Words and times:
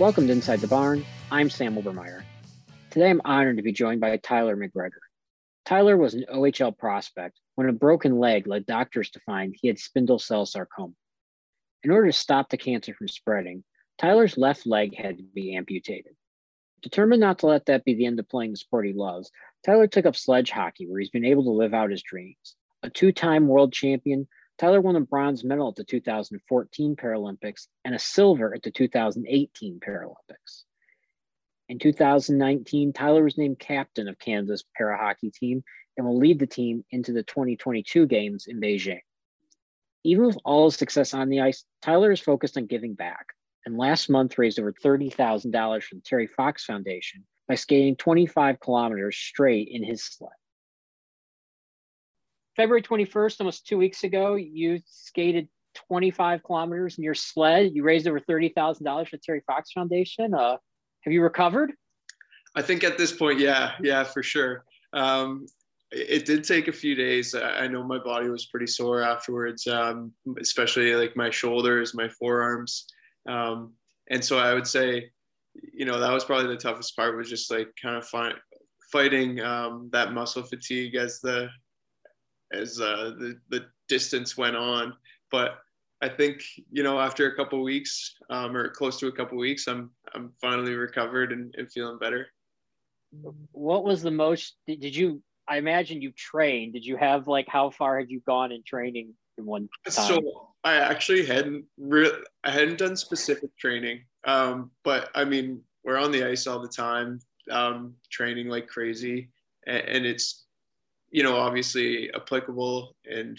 Welcome 0.00 0.28
to 0.28 0.32
Inside 0.32 0.60
the 0.60 0.66
Barn. 0.66 1.04
I'm 1.30 1.50
Sam 1.50 1.76
Obermeyer. 1.76 2.22
Today 2.88 3.10
I'm 3.10 3.20
honored 3.22 3.58
to 3.58 3.62
be 3.62 3.70
joined 3.70 4.00
by 4.00 4.16
Tyler 4.16 4.56
McGregor. 4.56 5.02
Tyler 5.66 5.98
was 5.98 6.14
an 6.14 6.24
OHL 6.32 6.78
prospect 6.78 7.38
when 7.56 7.68
a 7.68 7.74
broken 7.74 8.18
leg 8.18 8.46
led 8.46 8.64
doctors 8.64 9.10
to 9.10 9.20
find 9.20 9.54
he 9.54 9.68
had 9.68 9.78
spindle 9.78 10.18
cell 10.18 10.46
sarcoma. 10.46 10.94
In 11.84 11.90
order 11.90 12.06
to 12.06 12.16
stop 12.16 12.48
the 12.48 12.56
cancer 12.56 12.94
from 12.94 13.08
spreading, 13.08 13.62
Tyler's 13.98 14.38
left 14.38 14.66
leg 14.66 14.96
had 14.96 15.18
to 15.18 15.22
be 15.34 15.54
amputated. 15.54 16.14
Determined 16.80 17.20
not 17.20 17.40
to 17.40 17.48
let 17.48 17.66
that 17.66 17.84
be 17.84 17.92
the 17.92 18.06
end 18.06 18.18
of 18.18 18.28
playing 18.30 18.52
the 18.52 18.56
sport 18.56 18.86
he 18.86 18.94
loves, 18.94 19.30
Tyler 19.66 19.86
took 19.86 20.06
up 20.06 20.16
sledge 20.16 20.50
hockey, 20.50 20.86
where 20.86 20.98
he's 20.98 21.10
been 21.10 21.26
able 21.26 21.44
to 21.44 21.50
live 21.50 21.74
out 21.74 21.90
his 21.90 22.02
dreams. 22.02 22.56
A 22.82 22.88
two 22.88 23.12
time 23.12 23.48
world 23.48 23.74
champion, 23.74 24.28
Tyler 24.60 24.82
won 24.82 24.94
a 24.94 25.00
bronze 25.00 25.42
medal 25.42 25.68
at 25.68 25.76
the 25.76 25.84
2014 25.84 26.94
Paralympics 26.94 27.68
and 27.86 27.94
a 27.94 27.98
silver 27.98 28.54
at 28.54 28.62
the 28.62 28.70
2018 28.70 29.80
Paralympics. 29.80 30.64
In 31.70 31.78
2019, 31.78 32.92
Tyler 32.92 33.24
was 33.24 33.38
named 33.38 33.58
captain 33.58 34.06
of 34.06 34.18
Canada's 34.18 34.62
para 34.76 34.98
hockey 34.98 35.30
team 35.30 35.64
and 35.96 36.06
will 36.06 36.18
lead 36.18 36.38
the 36.38 36.46
team 36.46 36.84
into 36.90 37.14
the 37.14 37.22
2022 37.22 38.04
games 38.04 38.48
in 38.48 38.60
Beijing. 38.60 39.00
Even 40.04 40.26
with 40.26 40.36
all 40.44 40.66
his 40.66 40.76
success 40.76 41.14
on 41.14 41.30
the 41.30 41.40
ice, 41.40 41.64
Tyler 41.80 42.12
is 42.12 42.20
focused 42.20 42.58
on 42.58 42.66
giving 42.66 42.92
back 42.92 43.28
and 43.64 43.78
last 43.78 44.10
month 44.10 44.36
raised 44.36 44.60
over 44.60 44.74
$30,000 44.74 45.82
for 45.82 45.94
the 45.94 46.02
Terry 46.02 46.26
Fox 46.26 46.66
Foundation 46.66 47.24
by 47.48 47.54
skating 47.54 47.96
25 47.96 48.60
kilometers 48.60 49.16
straight 49.16 49.68
in 49.70 49.82
his 49.82 50.04
sled. 50.04 50.32
February 52.56 52.82
21st, 52.82 53.40
almost 53.40 53.66
two 53.66 53.78
weeks 53.78 54.04
ago, 54.04 54.34
you 54.34 54.80
skated 54.86 55.48
25 55.88 56.42
kilometers 56.42 56.98
in 56.98 57.04
your 57.04 57.14
sled. 57.14 57.72
You 57.74 57.82
raised 57.82 58.06
over 58.08 58.20
$30,000 58.20 59.08
for 59.08 59.16
Terry 59.18 59.42
Fox 59.46 59.72
Foundation. 59.72 60.34
Uh, 60.34 60.56
have 61.02 61.12
you 61.12 61.22
recovered? 61.22 61.72
I 62.56 62.62
think 62.62 62.82
at 62.82 62.98
this 62.98 63.12
point, 63.12 63.38
yeah, 63.38 63.72
yeah, 63.80 64.02
for 64.02 64.22
sure. 64.22 64.64
Um, 64.92 65.46
it 65.92 66.24
did 66.24 66.44
take 66.44 66.68
a 66.68 66.72
few 66.72 66.94
days. 66.94 67.34
I 67.34 67.66
know 67.66 67.82
my 67.82 67.98
body 67.98 68.28
was 68.28 68.46
pretty 68.46 68.66
sore 68.66 69.02
afterwards, 69.02 69.66
um, 69.66 70.12
especially 70.40 70.94
like 70.94 71.16
my 71.16 71.30
shoulders, 71.30 71.94
my 71.94 72.08
forearms. 72.08 72.86
Um, 73.28 73.72
and 74.08 74.24
so 74.24 74.38
I 74.38 74.54
would 74.54 74.66
say, 74.66 75.10
you 75.72 75.84
know, 75.84 75.98
that 75.98 76.12
was 76.12 76.24
probably 76.24 76.46
the 76.46 76.56
toughest 76.56 76.94
part 76.96 77.16
was 77.16 77.28
just 77.28 77.50
like 77.50 77.68
kind 77.80 77.96
of 77.96 78.06
fighting 78.92 79.40
um, 79.40 79.88
that 79.92 80.12
muscle 80.12 80.44
fatigue 80.44 80.94
as 80.94 81.20
the 81.20 81.48
as 82.52 82.80
uh, 82.80 83.12
the 83.18 83.38
the 83.48 83.66
distance 83.88 84.36
went 84.36 84.56
on. 84.56 84.94
But 85.30 85.58
I 86.02 86.08
think 86.08 86.42
you 86.70 86.82
know 86.82 86.98
after 86.98 87.26
a 87.26 87.36
couple 87.36 87.62
weeks 87.62 88.14
um, 88.30 88.56
or 88.56 88.68
close 88.70 88.98
to 89.00 89.08
a 89.08 89.12
couple 89.12 89.38
weeks, 89.38 89.66
I'm 89.66 89.90
I'm 90.14 90.32
finally 90.40 90.74
recovered 90.74 91.32
and, 91.32 91.54
and 91.56 91.70
feeling 91.70 91.98
better. 91.98 92.28
What 93.52 93.84
was 93.84 94.02
the 94.02 94.10
most? 94.10 94.56
Did 94.66 94.94
you? 94.94 95.22
I 95.48 95.56
imagine 95.58 96.00
you 96.00 96.12
trained. 96.12 96.74
Did 96.74 96.84
you 96.84 96.96
have 96.96 97.26
like 97.26 97.46
how 97.48 97.70
far 97.70 97.98
have 97.98 98.10
you 98.10 98.20
gone 98.20 98.52
in 98.52 98.62
training 98.62 99.14
in 99.36 99.46
one 99.46 99.68
time? 99.84 99.92
So 99.92 100.50
I 100.62 100.74
actually 100.74 101.26
hadn't 101.26 101.64
really 101.76 102.16
I 102.44 102.50
hadn't 102.50 102.78
done 102.78 102.96
specific 102.96 103.56
training. 103.56 104.02
Um, 104.24 104.70
but 104.84 105.10
I 105.14 105.24
mean, 105.24 105.62
we're 105.84 105.98
on 105.98 106.12
the 106.12 106.24
ice 106.24 106.46
all 106.46 106.60
the 106.60 106.68
time, 106.68 107.20
um, 107.50 107.94
training 108.10 108.48
like 108.48 108.68
crazy, 108.68 109.30
and, 109.66 109.82
and 109.82 110.06
it's 110.06 110.44
you 111.10 111.22
know 111.22 111.36
obviously 111.36 112.10
applicable 112.14 112.94
and 113.04 113.38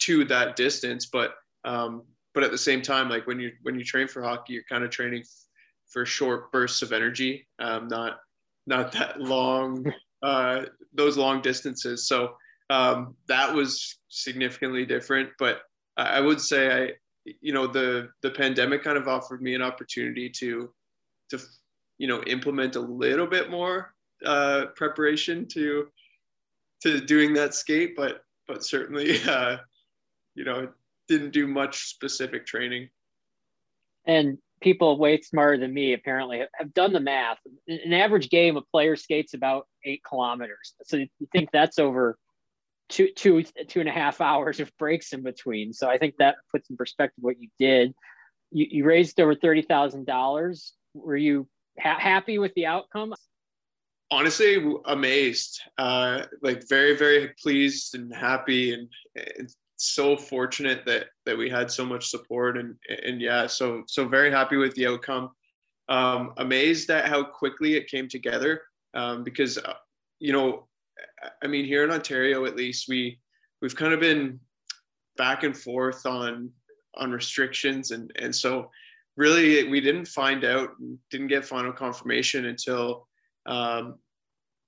to 0.00 0.24
that 0.26 0.56
distance, 0.56 1.06
but 1.06 1.34
um, 1.64 2.02
but 2.34 2.42
at 2.42 2.50
the 2.50 2.58
same 2.58 2.82
time, 2.82 3.08
like 3.08 3.26
when 3.26 3.40
you 3.40 3.52
when 3.62 3.78
you 3.78 3.84
train 3.84 4.08
for 4.08 4.22
hockey, 4.22 4.54
you're 4.54 4.62
kind 4.68 4.84
of 4.84 4.90
training 4.90 5.24
for 5.90 6.04
short 6.04 6.50
bursts 6.52 6.82
of 6.82 6.92
energy, 6.92 7.46
um, 7.58 7.88
not 7.88 8.18
not 8.66 8.92
that 8.92 9.20
long 9.20 9.84
uh, 10.22 10.64
those 10.92 11.16
long 11.16 11.40
distances. 11.42 12.06
So 12.06 12.34
um, 12.70 13.14
that 13.28 13.52
was 13.52 13.98
significantly 14.08 14.86
different. 14.86 15.30
But 15.38 15.62
I 15.96 16.20
would 16.20 16.40
say 16.40 16.84
I, 16.84 17.32
you 17.40 17.52
know, 17.52 17.66
the 17.66 18.08
the 18.22 18.30
pandemic 18.30 18.82
kind 18.82 18.98
of 18.98 19.08
offered 19.08 19.42
me 19.42 19.54
an 19.54 19.62
opportunity 19.62 20.28
to, 20.30 20.70
to, 21.30 21.38
you 21.98 22.08
know, 22.08 22.22
implement 22.24 22.76
a 22.76 22.80
little 22.80 23.26
bit 23.26 23.50
more 23.50 23.94
uh, 24.26 24.66
preparation 24.74 25.46
to, 25.48 25.88
to 26.84 27.00
doing 27.00 27.34
that 27.34 27.54
skate. 27.54 27.96
But 27.96 28.22
but 28.46 28.64
certainly, 28.64 29.22
uh, 29.28 29.58
you 30.34 30.44
know, 30.44 30.68
didn't 31.08 31.32
do 31.32 31.46
much 31.46 31.88
specific 31.88 32.46
training. 32.46 32.88
And 34.06 34.38
people 34.60 34.98
way 34.98 35.20
smarter 35.20 35.58
than 35.58 35.72
me 35.72 35.92
apparently 35.92 36.42
have 36.54 36.74
done 36.74 36.92
the 36.92 37.00
math. 37.00 37.38
An 37.66 37.92
average 37.92 38.30
game, 38.30 38.56
a 38.56 38.62
player 38.62 38.96
skates 38.96 39.34
about 39.34 39.66
eight 39.84 40.02
kilometers. 40.08 40.74
So 40.84 40.98
you 40.98 41.08
think 41.32 41.50
that's 41.52 41.78
over 41.78 42.16
two 42.88 43.08
two 43.16 43.44
two 43.68 43.80
and 43.80 43.88
a 43.88 43.92
half 43.92 44.20
hours 44.20 44.60
of 44.60 44.70
breaks 44.78 45.12
in 45.12 45.22
between. 45.22 45.72
So 45.72 45.88
I 45.88 45.98
think 45.98 46.16
that 46.18 46.36
puts 46.52 46.70
in 46.70 46.76
perspective 46.76 47.22
what 47.22 47.40
you 47.40 47.48
did. 47.58 47.94
You, 48.50 48.66
you 48.70 48.84
raised 48.84 49.18
over 49.20 49.34
thirty 49.34 49.62
thousand 49.62 50.06
dollars. 50.06 50.74
Were 50.94 51.16
you 51.16 51.48
ha- 51.78 51.98
happy 51.98 52.38
with 52.38 52.52
the 52.54 52.66
outcome? 52.66 53.14
Honestly, 54.14 54.64
amazed. 54.86 55.60
Uh, 55.78 56.22
like 56.42 56.68
very 56.68 56.96
very 56.96 57.34
pleased 57.42 57.94
and 57.94 58.14
happy, 58.14 58.72
and, 58.74 58.88
and 59.16 59.52
so 59.76 60.16
fortunate 60.16 60.84
that 60.86 61.06
that 61.26 61.36
we 61.36 61.50
had 61.50 61.70
so 61.70 61.84
much 61.84 62.08
support 62.08 62.56
and 62.56 62.76
and 63.04 63.20
yeah, 63.20 63.46
so 63.46 63.82
so 63.86 64.06
very 64.06 64.30
happy 64.30 64.56
with 64.56 64.74
the 64.74 64.86
outcome. 64.86 65.30
Um, 65.88 66.32
amazed 66.38 66.88
at 66.90 67.08
how 67.08 67.24
quickly 67.24 67.74
it 67.74 67.88
came 67.88 68.08
together 68.08 68.62
um, 68.94 69.24
because 69.24 69.58
uh, 69.58 69.74
you 70.18 70.32
know 70.32 70.68
I 71.42 71.46
mean, 71.46 71.64
here 71.64 71.84
in 71.84 71.90
Ontario, 71.90 72.44
at 72.44 72.56
least, 72.56 72.86
we 72.88 73.18
we've 73.60 73.76
kind 73.76 73.92
of 73.92 74.00
been 74.00 74.40
back 75.16 75.42
and 75.42 75.56
forth 75.56 76.06
on 76.06 76.50
on 76.96 77.10
restrictions, 77.10 77.90
and 77.90 78.12
and 78.16 78.34
so 78.34 78.70
really 79.16 79.68
we 79.68 79.80
didn't 79.80 80.06
find 80.06 80.44
out, 80.44 80.70
didn't 81.10 81.28
get 81.28 81.44
final 81.44 81.72
confirmation 81.72 82.46
until 82.46 83.08
um, 83.46 83.98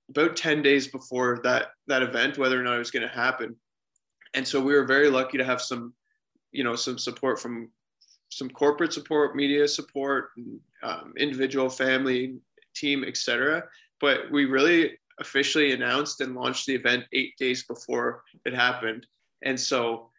about 0.09 0.35
ten 0.35 0.61
days 0.61 0.87
before 0.87 1.39
that 1.43 1.67
that 1.87 2.03
event, 2.03 2.37
whether 2.37 2.59
or 2.59 2.63
not 2.63 2.75
it 2.75 2.79
was 2.79 2.91
going 2.91 3.07
to 3.07 3.13
happen. 3.13 3.55
And 4.33 4.47
so 4.47 4.61
we 4.61 4.73
were 4.73 4.85
very 4.85 5.09
lucky 5.09 5.37
to 5.37 5.43
have 5.43 5.61
some, 5.61 5.93
you 6.51 6.63
know, 6.63 6.75
some 6.75 6.97
support 6.97 7.39
from 7.39 7.71
some 8.29 8.49
corporate 8.49 8.93
support, 8.93 9.35
media 9.35 9.67
support, 9.67 10.29
um, 10.83 11.13
individual, 11.17 11.69
family, 11.69 12.37
team, 12.75 13.03
etc. 13.03 13.63
But 13.99 14.31
we 14.31 14.45
really 14.45 14.97
officially 15.19 15.71
announced 15.71 16.21
and 16.21 16.35
launched 16.35 16.67
the 16.67 16.75
event 16.75 17.05
eight 17.13 17.37
days 17.37 17.63
before 17.63 18.23
it 18.45 18.53
happened. 18.53 19.07
And 19.43 19.59
so 19.59 20.09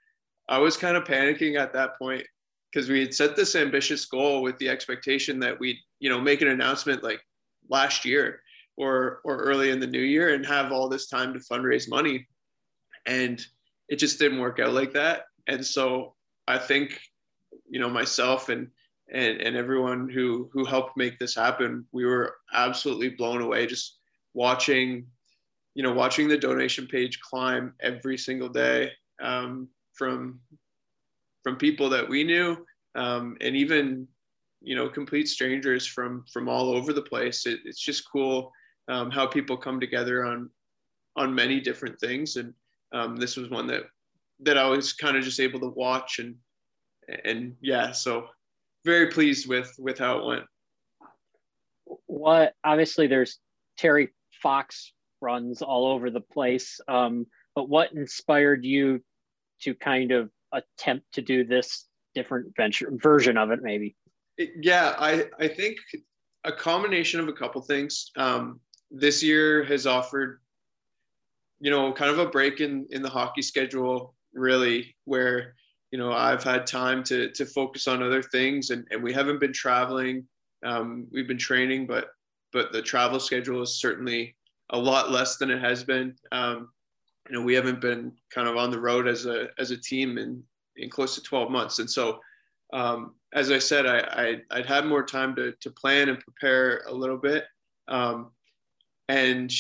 I 0.49 0.59
was 0.59 0.77
kind 0.77 0.97
of 0.97 1.05
panicking 1.05 1.59
at 1.59 1.73
that 1.75 1.99
point 1.99 2.27
because 2.73 2.89
we 2.89 3.01
had 3.01 3.15
set 3.15 3.37
this 3.37 3.55
ambitious 3.55 4.07
goal 4.07 4.43
with 4.43 4.59
the 4.59 4.69
expectation 4.69 5.39
that 5.41 5.59
we'd, 5.59 5.79
you 6.01 6.09
know, 6.09 6.21
make 6.21 6.43
an 6.43 6.49
announcement 6.49 7.03
like 7.03 7.21
last 7.69 8.05
year 8.05 8.41
or 8.79 9.21
or 9.25 9.37
early 9.39 9.71
in 9.71 9.81
the 9.81 9.87
new 9.87 10.01
year 10.01 10.35
and 10.35 10.47
have 10.47 10.73
all 10.73 10.89
this 10.89 11.09
time 11.09 11.35
to 11.35 11.41
fundraise 11.41 11.89
money. 11.89 12.27
And 13.07 13.45
it 13.89 13.97
just 13.97 14.19
didn't 14.19 14.39
work 14.39 14.61
out 14.61 14.73
like 14.73 14.93
that. 14.93 15.23
And 15.49 15.65
so 15.65 16.15
I 16.47 16.59
think, 16.59 16.99
you 17.69 17.81
know, 17.81 17.91
myself 17.91 18.49
and 18.49 18.69
and, 19.13 19.41
and 19.41 19.57
everyone 19.57 20.09
who 20.09 20.49
who 20.53 20.65
helped 20.65 20.97
make 20.97 21.19
this 21.19 21.35
happen, 21.35 21.85
we 21.93 22.07
were 22.07 22.37
absolutely 22.55 23.11
blown 23.11 23.43
away 23.43 23.67
just 23.67 23.99
watching, 24.33 25.07
you 25.75 25.83
know, 25.83 25.93
watching 25.93 26.29
the 26.29 26.39
donation 26.39 26.87
page 26.87 27.21
climb 27.21 27.75
every 27.81 28.17
single 28.17 28.49
day 28.49 28.93
um, 29.21 29.69
from 29.95 30.39
from 31.43 31.57
people 31.57 31.89
that 31.89 32.09
we 32.09 32.23
knew 32.23 32.65
um, 32.95 33.37
and 33.41 33.57
even 33.57 34.07
you 34.61 34.75
know 34.75 34.89
complete 34.89 35.29
strangers 35.29 35.87
from 35.87 36.25
from 36.33 36.49
all 36.49 36.71
over 36.71 36.93
the 36.93 37.03
place. 37.03 37.45
It, 37.47 37.61
it's 37.65 37.81
just 37.81 38.11
cool 38.11 38.53
um, 38.89 39.11
how 39.11 39.27
people 39.27 39.57
come 39.57 39.81
together 39.81 40.25
on 40.25 40.51
on 41.17 41.35
many 41.35 41.61
different 41.61 41.99
things, 41.99 42.37
and 42.37 42.55
um, 42.93 43.17
this 43.17 43.37
was 43.37 43.51
one 43.51 43.67
that 43.67 43.83
that 44.41 44.59
I 44.59 44.67
was 44.67 44.93
kind 44.93 45.17
of 45.17 45.25
just 45.25 45.41
able 45.41 45.61
to 45.61 45.69
watch 45.69 46.19
and 46.19 46.37
and 47.25 47.57
yeah, 47.61 47.93
so 47.93 48.29
very 48.85 49.09
pleased 49.09 49.49
with 49.49 49.75
with 49.79 49.99
how 49.99 50.19
it 50.19 50.27
went. 50.27 50.45
What 52.07 52.55
obviously 52.65 53.07
there's 53.07 53.39
Terry 53.77 54.11
Fox 54.43 54.93
runs 55.21 55.63
all 55.63 55.87
over 55.87 56.11
the 56.11 56.21
place. 56.21 56.81
Um, 56.89 57.27
but 57.55 57.69
what 57.69 57.93
inspired 57.93 58.65
you 58.65 59.03
to 59.63 59.75
kind 59.75 60.13
of 60.13 60.31
attempt 60.53 61.13
to 61.15 61.23
do 61.23 61.45
this 61.45 61.87
different 62.15 62.55
venture 62.57 62.91
version 62.93 63.37
of 63.37 63.51
it, 63.51 63.61
maybe? 63.63 63.97
Yeah, 64.39 64.95
I, 64.99 65.27
I 65.39 65.49
think 65.49 65.79
a 66.45 66.53
combination 66.53 67.21
of 67.21 67.29
a 67.29 67.33
couple 67.33 67.61
things. 67.63 68.11
Um, 68.17 68.61
this 68.91 69.23
year 69.23 69.65
has 69.65 69.87
offered, 69.87 70.41
you 71.61 71.71
know, 71.71 71.93
kind 71.93 72.11
of 72.11 72.19
a 72.19 72.27
break 72.27 72.61
in, 72.61 72.87
in 72.91 73.03
the 73.03 73.09
hockey 73.09 73.43
schedule, 73.43 74.15
really, 74.33 74.95
where 75.05 75.55
you 75.91 75.99
know 75.99 76.13
I've 76.13 76.45
had 76.45 76.67
time 76.67 77.03
to 77.05 77.31
to 77.33 77.47
focus 77.47 77.89
on 77.89 78.03
other 78.03 78.23
things, 78.23 78.71
and 78.71 78.87
and 78.91 79.03
we 79.03 79.13
haven't 79.13 79.41
been 79.41 79.53
traveling. 79.53 80.27
Um, 80.65 81.07
we've 81.11 81.29
been 81.29 81.39
training, 81.39 81.87
but 81.87 82.09
but 82.53 82.73
the 82.73 82.83
travel 82.83 83.21
schedule 83.21 83.63
is 83.63 83.81
certainly 83.81 84.37
a 84.71 84.79
lot 84.79 85.11
less 85.11 85.37
than 85.37 85.51
it 85.51 85.61
has 85.61 85.85
been. 85.85 86.15
Um, 86.33 86.71
you 87.29 87.37
know, 87.37 87.43
we 87.43 87.55
haven't 87.55 87.81
been 87.81 88.13
kind 88.31 88.49
of 88.49 88.57
on 88.57 88.71
the 88.71 88.81
road 88.81 89.07
as 89.07 89.27
a 89.27 89.49
as 89.59 89.71
a 89.71 89.77
team 89.77 90.19
in 90.19 90.43
in 90.77 90.89
close 90.89 91.15
to 91.17 91.23
12 91.23 91.51
months, 91.51 91.79
and 91.79 91.91
so 91.91 92.21
um, 92.73 93.15
as 93.33 93.51
I 93.51 93.59
said, 93.59 93.87
I, 93.87 94.41
I 94.51 94.57
would 94.57 94.67
had 94.67 94.87
more 94.87 95.05
time 95.05 95.35
to 95.37 95.53
to 95.53 95.71
plan 95.71 96.09
and 96.09 96.21
prepare 96.21 96.83
a 96.87 96.93
little 96.93 97.17
bit, 97.17 97.45
um, 97.89 98.31
and 99.09 99.53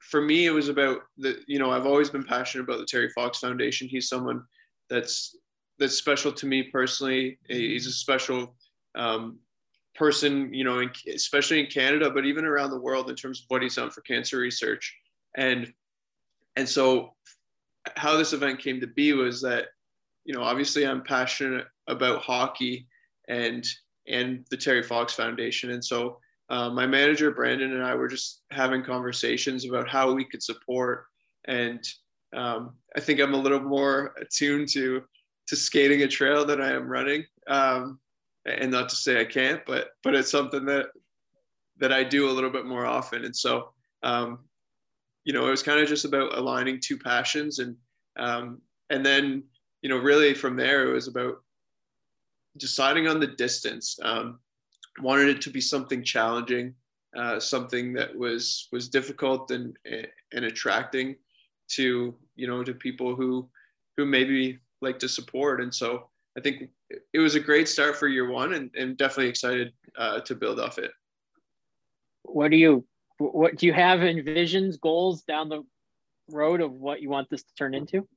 for 0.00 0.20
me, 0.20 0.46
it 0.46 0.50
was 0.50 0.68
about 0.68 1.00
the 1.18 1.40
you 1.46 1.58
know 1.58 1.70
I've 1.70 1.86
always 1.86 2.10
been 2.10 2.24
passionate 2.24 2.64
about 2.64 2.78
the 2.78 2.86
Terry 2.86 3.10
Fox 3.10 3.38
Foundation. 3.38 3.88
He's 3.88 4.08
someone 4.08 4.44
that's 4.88 5.36
that's 5.78 5.96
special 5.96 6.32
to 6.32 6.46
me 6.46 6.64
personally. 6.64 7.38
He's 7.48 7.86
a 7.86 7.92
special 7.92 8.54
um, 8.94 9.38
person, 9.94 10.52
you 10.52 10.64
know, 10.64 10.80
in, 10.80 10.90
especially 11.12 11.60
in 11.60 11.66
Canada, 11.66 12.10
but 12.10 12.24
even 12.24 12.44
around 12.44 12.70
the 12.70 12.80
world 12.80 13.10
in 13.10 13.16
terms 13.16 13.40
of 13.40 13.44
what 13.48 13.62
he's 13.62 13.76
done 13.76 13.90
for 13.90 14.00
cancer 14.02 14.38
research. 14.38 14.94
And 15.36 15.72
and 16.56 16.68
so 16.68 17.14
how 17.96 18.16
this 18.16 18.32
event 18.32 18.60
came 18.60 18.80
to 18.80 18.86
be 18.86 19.12
was 19.12 19.40
that, 19.42 19.66
you 20.24 20.34
know, 20.34 20.42
obviously 20.42 20.86
I'm 20.86 21.02
passionate 21.02 21.66
about 21.88 22.22
hockey 22.22 22.86
and 23.28 23.66
and 24.06 24.44
the 24.50 24.56
Terry 24.56 24.82
Fox 24.82 25.14
Foundation. 25.14 25.70
And 25.70 25.84
so 25.84 26.18
uh, 26.52 26.68
my 26.68 26.86
manager 26.86 27.30
Brandon 27.30 27.72
and 27.72 27.82
I 27.82 27.94
were 27.94 28.08
just 28.08 28.42
having 28.50 28.84
conversations 28.84 29.64
about 29.64 29.88
how 29.88 30.12
we 30.12 30.22
could 30.22 30.42
support. 30.42 31.06
And 31.46 31.82
um, 32.34 32.74
I 32.94 33.00
think 33.00 33.20
I'm 33.20 33.32
a 33.32 33.38
little 33.38 33.60
more 33.60 34.14
attuned 34.20 34.68
to 34.72 35.02
to 35.48 35.56
skating 35.56 36.02
a 36.02 36.08
trail 36.08 36.44
than 36.44 36.60
I 36.60 36.72
am 36.72 36.86
running. 36.86 37.24
Um, 37.48 37.98
and 38.44 38.70
not 38.70 38.90
to 38.90 38.96
say 38.96 39.18
I 39.18 39.24
can't, 39.24 39.64
but 39.66 39.92
but 40.04 40.14
it's 40.14 40.30
something 40.30 40.66
that 40.66 40.88
that 41.78 41.90
I 41.90 42.04
do 42.04 42.28
a 42.28 42.32
little 42.36 42.50
bit 42.50 42.66
more 42.66 42.84
often. 42.84 43.24
And 43.24 43.34
so, 43.34 43.70
um, 44.02 44.40
you 45.24 45.32
know, 45.32 45.46
it 45.46 45.50
was 45.50 45.62
kind 45.62 45.80
of 45.80 45.88
just 45.88 46.04
about 46.04 46.36
aligning 46.36 46.80
two 46.80 46.98
passions, 46.98 47.60
and 47.60 47.76
um, 48.18 48.60
and 48.90 49.04
then 49.06 49.44
you 49.80 49.88
know, 49.88 49.96
really 49.96 50.34
from 50.34 50.56
there, 50.56 50.86
it 50.86 50.92
was 50.92 51.08
about 51.08 51.42
deciding 52.58 53.08
on 53.08 53.20
the 53.20 53.26
distance. 53.26 53.98
Um, 54.02 54.38
wanted 55.00 55.28
it 55.28 55.42
to 55.42 55.50
be 55.50 55.60
something 55.60 56.02
challenging, 56.02 56.74
uh, 57.16 57.40
something 57.40 57.92
that 57.94 58.16
was 58.16 58.68
was 58.72 58.88
difficult 58.88 59.50
and 59.50 59.76
and 60.32 60.44
attracting 60.44 61.16
to 61.68 62.14
you 62.36 62.46
know 62.46 62.62
to 62.62 62.74
people 62.74 63.14
who 63.14 63.48
who 63.96 64.04
maybe 64.04 64.58
like 64.80 64.98
to 64.98 65.08
support. 65.08 65.60
And 65.60 65.74
so 65.74 66.08
I 66.36 66.40
think 66.40 66.70
it 67.12 67.18
was 67.18 67.34
a 67.34 67.40
great 67.40 67.68
start 67.68 67.96
for 67.96 68.08
year 68.08 68.30
one, 68.30 68.54
and, 68.54 68.70
and 68.74 68.96
definitely 68.96 69.28
excited 69.28 69.72
uh, 69.96 70.20
to 70.20 70.34
build 70.34 70.60
off 70.60 70.78
it. 70.78 70.90
What 72.22 72.50
do 72.50 72.56
you 72.56 72.86
what 73.18 73.56
do 73.56 73.66
you 73.66 73.72
have 73.72 74.00
envisions 74.00 74.80
goals 74.80 75.22
down 75.22 75.48
the 75.48 75.62
road 76.30 76.60
of 76.60 76.72
what 76.72 77.00
you 77.00 77.08
want 77.08 77.28
this 77.30 77.42
to 77.42 77.54
turn 77.54 77.74
into? 77.74 78.08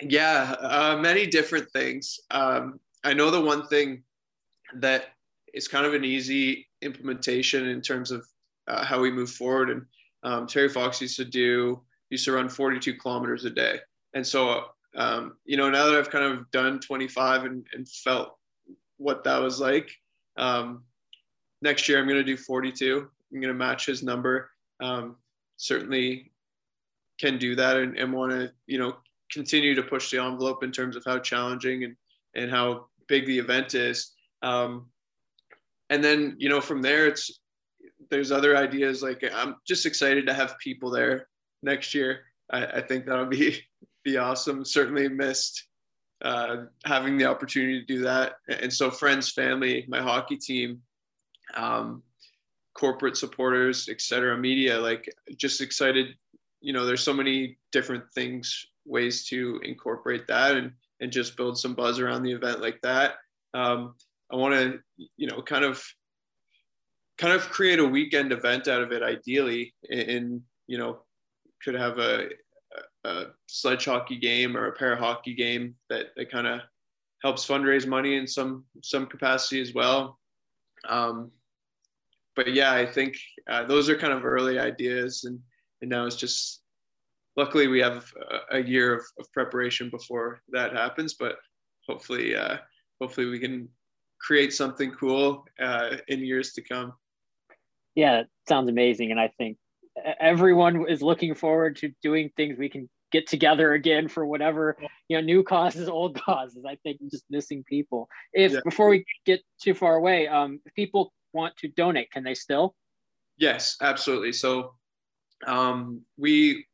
Yeah, 0.00 0.54
uh, 0.60 0.98
many 1.00 1.26
different 1.26 1.70
things. 1.70 2.20
Um, 2.30 2.80
I 3.04 3.14
know 3.14 3.30
the 3.30 3.40
one 3.40 3.66
thing 3.66 4.02
that 4.74 5.04
is 5.54 5.68
kind 5.68 5.86
of 5.86 5.94
an 5.94 6.04
easy 6.04 6.68
implementation 6.82 7.68
in 7.68 7.80
terms 7.80 8.10
of 8.10 8.26
uh, 8.68 8.84
how 8.84 9.00
we 9.00 9.10
move 9.10 9.30
forward. 9.30 9.70
And 9.70 9.86
um, 10.22 10.46
Terry 10.46 10.68
Fox 10.68 11.00
used 11.00 11.16
to 11.16 11.24
do 11.24 11.82
used 12.10 12.24
to 12.24 12.32
run 12.32 12.48
42 12.48 12.94
kilometers 12.94 13.44
a 13.44 13.50
day, 13.50 13.78
and 14.14 14.26
so 14.26 14.64
um, 14.96 15.36
you 15.44 15.56
know, 15.56 15.70
now 15.70 15.86
that 15.86 15.96
I've 15.96 16.10
kind 16.10 16.24
of 16.24 16.50
done 16.50 16.80
25 16.80 17.44
and, 17.44 17.66
and 17.72 17.88
felt 17.88 18.36
what 18.96 19.24
that 19.24 19.38
was 19.38 19.60
like, 19.60 19.90
um, 20.36 20.82
next 21.62 21.88
year 21.88 21.98
I'm 21.98 22.08
going 22.08 22.18
to 22.18 22.24
do 22.24 22.36
42. 22.36 23.08
I'm 23.32 23.40
going 23.40 23.52
to 23.52 23.58
match 23.58 23.86
his 23.86 24.02
number. 24.02 24.50
Um, 24.80 25.16
certainly 25.56 26.32
can 27.18 27.38
do 27.38 27.54
that 27.54 27.76
and, 27.76 27.96
and 27.96 28.12
want 28.12 28.32
to, 28.32 28.50
you 28.66 28.78
know, 28.78 28.96
continue 29.30 29.74
to 29.74 29.82
push 29.82 30.10
the 30.10 30.20
envelope 30.20 30.64
in 30.64 30.72
terms 30.72 30.96
of 30.96 31.04
how 31.04 31.18
challenging 31.18 31.84
and, 31.84 31.96
and 32.34 32.50
how 32.50 32.86
big 33.06 33.26
the 33.26 33.38
event 33.38 33.74
is. 33.74 34.12
Um, 34.42 34.86
and 35.90 36.02
then, 36.02 36.36
you 36.38 36.48
know, 36.48 36.60
from 36.60 36.80
there, 36.80 37.06
it's, 37.06 37.40
there's 38.10 38.32
other 38.32 38.56
ideas. 38.56 39.02
Like 39.02 39.22
I'm 39.34 39.56
just 39.66 39.84
excited 39.84 40.26
to 40.26 40.32
have 40.32 40.58
people 40.58 40.90
there 40.90 41.28
next 41.62 41.94
year. 41.94 42.20
I, 42.50 42.64
I 42.66 42.80
think 42.80 43.04
that'll 43.04 43.26
be 43.26 43.60
be 44.04 44.16
awesome. 44.16 44.64
Certainly 44.64 45.08
missed 45.08 45.66
uh, 46.22 46.64
having 46.84 47.18
the 47.18 47.26
opportunity 47.26 47.80
to 47.80 47.86
do 47.86 48.02
that. 48.02 48.34
And 48.48 48.72
so, 48.72 48.90
friends, 48.90 49.30
family, 49.30 49.84
my 49.88 50.00
hockey 50.00 50.36
team, 50.36 50.80
um, 51.54 52.02
corporate 52.74 53.16
supporters, 53.16 53.88
etc., 53.88 54.36
media, 54.38 54.78
like 54.78 55.12
just 55.36 55.60
excited. 55.60 56.14
You 56.60 56.72
know, 56.72 56.86
there's 56.86 57.02
so 57.02 57.12
many 57.12 57.58
different 57.72 58.04
things, 58.14 58.66
ways 58.86 59.26
to 59.26 59.60
incorporate 59.64 60.26
that 60.28 60.56
and 60.56 60.72
and 61.00 61.10
just 61.10 61.36
build 61.36 61.58
some 61.58 61.74
buzz 61.74 61.98
around 61.98 62.22
the 62.22 62.32
event 62.32 62.60
like 62.60 62.80
that. 62.82 63.14
Um, 63.54 63.94
I 64.32 64.36
want 64.36 64.54
to, 64.54 64.78
you 65.16 65.26
know, 65.26 65.42
kind 65.42 65.64
of 65.64 65.82
kind 67.18 67.32
of 67.34 67.50
create 67.50 67.78
a 67.78 67.84
weekend 67.84 68.32
event 68.32 68.66
out 68.66 68.82
of 68.82 68.92
it 68.92 69.02
ideally 69.02 69.74
and 69.90 70.40
you 70.66 70.78
know 70.78 71.02
could 71.62 71.74
have 71.74 71.98
a 71.98 72.28
a 73.04 73.24
sledge 73.46 73.84
hockey 73.84 74.16
game 74.16 74.56
or 74.56 74.66
a 74.66 74.72
para 74.72 74.96
hockey 74.96 75.34
game 75.34 75.74
that, 75.88 76.06
that 76.16 76.30
kind 76.30 76.46
of 76.46 76.60
helps 77.22 77.46
fundraise 77.46 77.86
money 77.86 78.16
in 78.16 78.26
some 78.26 78.64
some 78.82 79.06
capacity 79.06 79.60
as 79.60 79.74
well. 79.74 80.18
Um, 80.88 81.30
but 82.36 82.52
yeah, 82.52 82.72
I 82.72 82.86
think 82.86 83.16
uh, 83.48 83.64
those 83.64 83.88
are 83.88 83.96
kind 83.96 84.12
of 84.12 84.24
early 84.24 84.58
ideas, 84.58 85.24
and 85.24 85.38
and 85.80 85.90
now 85.90 86.06
it's 86.06 86.16
just 86.16 86.62
luckily 87.36 87.66
we 87.66 87.80
have 87.80 88.12
a, 88.50 88.58
a 88.58 88.62
year 88.62 88.94
of, 88.94 89.04
of, 89.18 89.32
preparation 89.32 89.90
before 89.90 90.42
that 90.50 90.72
happens. 90.72 91.14
But 91.14 91.36
hopefully, 91.88 92.36
uh, 92.36 92.58
hopefully 93.00 93.26
we 93.26 93.38
can 93.38 93.68
create 94.20 94.52
something 94.52 94.92
cool 94.92 95.44
uh, 95.60 95.96
in 96.08 96.20
years 96.20 96.52
to 96.52 96.62
come. 96.62 96.92
Yeah, 97.94 98.24
sounds 98.48 98.68
amazing, 98.68 99.10
and 99.10 99.20
I 99.20 99.28
think 99.38 99.56
everyone 100.20 100.88
is 100.88 101.02
looking 101.02 101.34
forward 101.34 101.76
to 101.76 101.90
doing 102.02 102.30
things 102.36 102.58
we 102.58 102.68
can 102.68 102.88
get 103.10 103.26
together 103.26 103.72
again 103.72 104.06
for 104.06 104.24
whatever 104.24 104.76
you 105.08 105.16
know 105.16 105.20
new 105.20 105.42
causes 105.42 105.88
old 105.88 106.14
causes. 106.22 106.64
I 106.66 106.76
think 106.76 107.00
just 107.10 107.24
missing 107.30 107.64
people. 107.68 108.08
If 108.32 108.52
yeah. 108.52 108.60
before 108.64 108.88
we 108.88 109.04
get 109.26 109.40
too 109.60 109.74
far 109.74 109.96
away 109.96 110.28
um 110.28 110.60
if 110.64 110.74
people 110.74 111.12
want 111.32 111.56
to 111.58 111.68
donate 111.68 112.10
can 112.10 112.22
they 112.22 112.34
still? 112.34 112.74
Yes 113.36 113.76
absolutely. 113.82 114.32
So 114.32 114.74
um 115.46 116.02
we 116.16 116.66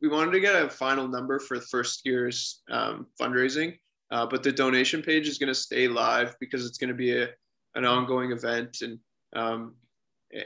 we 0.00 0.08
wanted 0.08 0.32
to 0.32 0.40
get 0.40 0.54
a 0.54 0.70
final 0.70 1.08
number 1.08 1.38
for 1.40 1.58
the 1.58 1.64
first 1.64 2.04
year's 2.04 2.62
um, 2.70 3.06
fundraising 3.20 3.78
uh, 4.12 4.26
but 4.26 4.42
the 4.42 4.52
donation 4.52 5.02
page 5.02 5.26
is 5.26 5.38
going 5.38 5.48
to 5.48 5.54
stay 5.54 5.88
live 5.88 6.36
because 6.38 6.64
it's 6.64 6.78
going 6.78 6.88
to 6.88 6.94
be 6.94 7.16
a, 7.16 7.28
an 7.74 7.84
ongoing 7.84 8.30
event 8.30 8.78
and 8.82 8.98
um, 9.34 9.74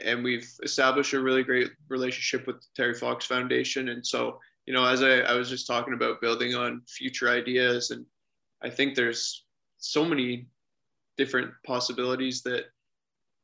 and 0.03 0.23
we've 0.23 0.49
established 0.63 1.13
a 1.13 1.19
really 1.19 1.43
great 1.43 1.71
relationship 1.89 2.45
with 2.45 2.57
the 2.57 2.67
Terry 2.75 2.93
Fox 2.93 3.25
Foundation. 3.25 3.89
And 3.89 4.05
so, 4.05 4.39
you 4.65 4.73
know, 4.73 4.85
as 4.85 5.01
I, 5.01 5.19
I 5.19 5.33
was 5.33 5.49
just 5.49 5.67
talking 5.67 5.93
about 5.93 6.21
building 6.21 6.55
on 6.55 6.81
future 6.87 7.29
ideas, 7.29 7.91
and 7.91 8.05
I 8.61 8.69
think 8.69 8.95
there's 8.95 9.45
so 9.77 10.03
many 10.03 10.47
different 11.17 11.51
possibilities 11.65 12.41
that 12.43 12.65